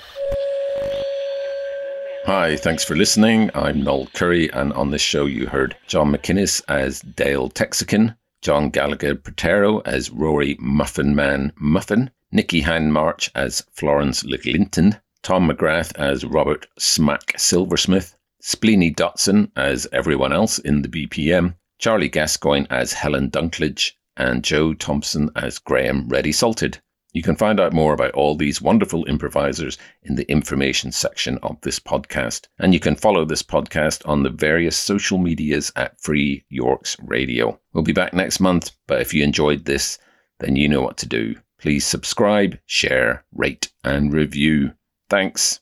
Hi, 2.25 2.55
thanks 2.55 2.85
for 2.85 2.95
listening. 2.95 3.49
I'm 3.53 3.83
Noel 3.83 4.07
Curry, 4.13 4.49
and 4.53 4.71
on 4.73 4.91
this 4.91 5.01
show 5.01 5.25
you 5.25 5.47
heard 5.47 5.75
John 5.87 6.13
McInnes 6.13 6.61
as 6.69 7.01
Dale 7.01 7.49
Texican, 7.49 8.15
John 8.41 8.69
Gallagher 8.69 9.15
Protero 9.15 9.81
as 9.85 10.09
Rory 10.09 10.55
Muffin 10.61 11.15
Man 11.15 11.51
Muffin, 11.57 12.11
Nikki 12.31 12.61
Handmarch 12.61 13.29
as 13.35 13.65
Florence 13.73 14.23
LeGlinton, 14.23 15.01
Tom 15.21 15.49
McGrath 15.49 15.95
as 15.97 16.23
Robert 16.23 16.67
Smack 16.77 17.33
Silversmith, 17.37 18.15
Spleeny 18.41 18.95
Dotson 18.95 19.51
as 19.55 19.87
everyone 19.91 20.31
else 20.31 20.59
in 20.59 20.81
the 20.81 20.87
BPM, 20.87 21.55
Charlie 21.77 22.09
Gascoigne 22.09 22.67
as 22.69 22.93
Helen 22.93 23.29
Dunklage, 23.29 23.93
and 24.15 24.43
Joe 24.43 24.73
Thompson 24.73 25.29
as 25.35 25.59
Graham 25.59 26.07
Ready 26.07 26.31
Salted. 26.31 26.79
You 27.11 27.23
can 27.23 27.35
find 27.35 27.59
out 27.59 27.73
more 27.73 27.93
about 27.93 28.11
all 28.11 28.35
these 28.35 28.61
wonderful 28.61 29.03
improvisers 29.05 29.77
in 30.03 30.15
the 30.15 30.29
information 30.29 30.91
section 30.91 31.39
of 31.41 31.59
this 31.61 31.79
podcast. 31.79 32.47
And 32.59 32.73
you 32.73 32.79
can 32.79 32.95
follow 32.95 33.25
this 33.25 33.41
podcast 33.41 34.07
on 34.07 34.21
the 34.21 34.29
various 34.29 34.77
social 34.77 35.17
medias 35.17 35.71
at 35.75 35.99
Free 35.99 36.45
Yorks 36.49 36.95
Radio. 37.01 37.59
We'll 37.73 37.83
be 37.83 37.93
back 37.93 38.13
next 38.13 38.39
month, 38.39 38.71
but 38.87 39.01
if 39.01 39.13
you 39.13 39.23
enjoyed 39.23 39.65
this, 39.65 39.97
then 40.39 40.55
you 40.55 40.67
know 40.67 40.81
what 40.81 40.97
to 40.97 41.07
do. 41.07 41.35
Please 41.59 41.85
subscribe, 41.85 42.59
share, 42.67 43.25
rate, 43.33 43.71
and 43.83 44.13
review. 44.13 44.73
Thanks. 45.09 45.59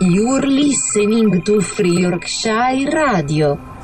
You're 0.00 0.42
listening 0.42 1.42
to 1.42 1.60
Free 1.60 2.00
Yorkshire 2.00 2.90
Radio. 2.90 3.77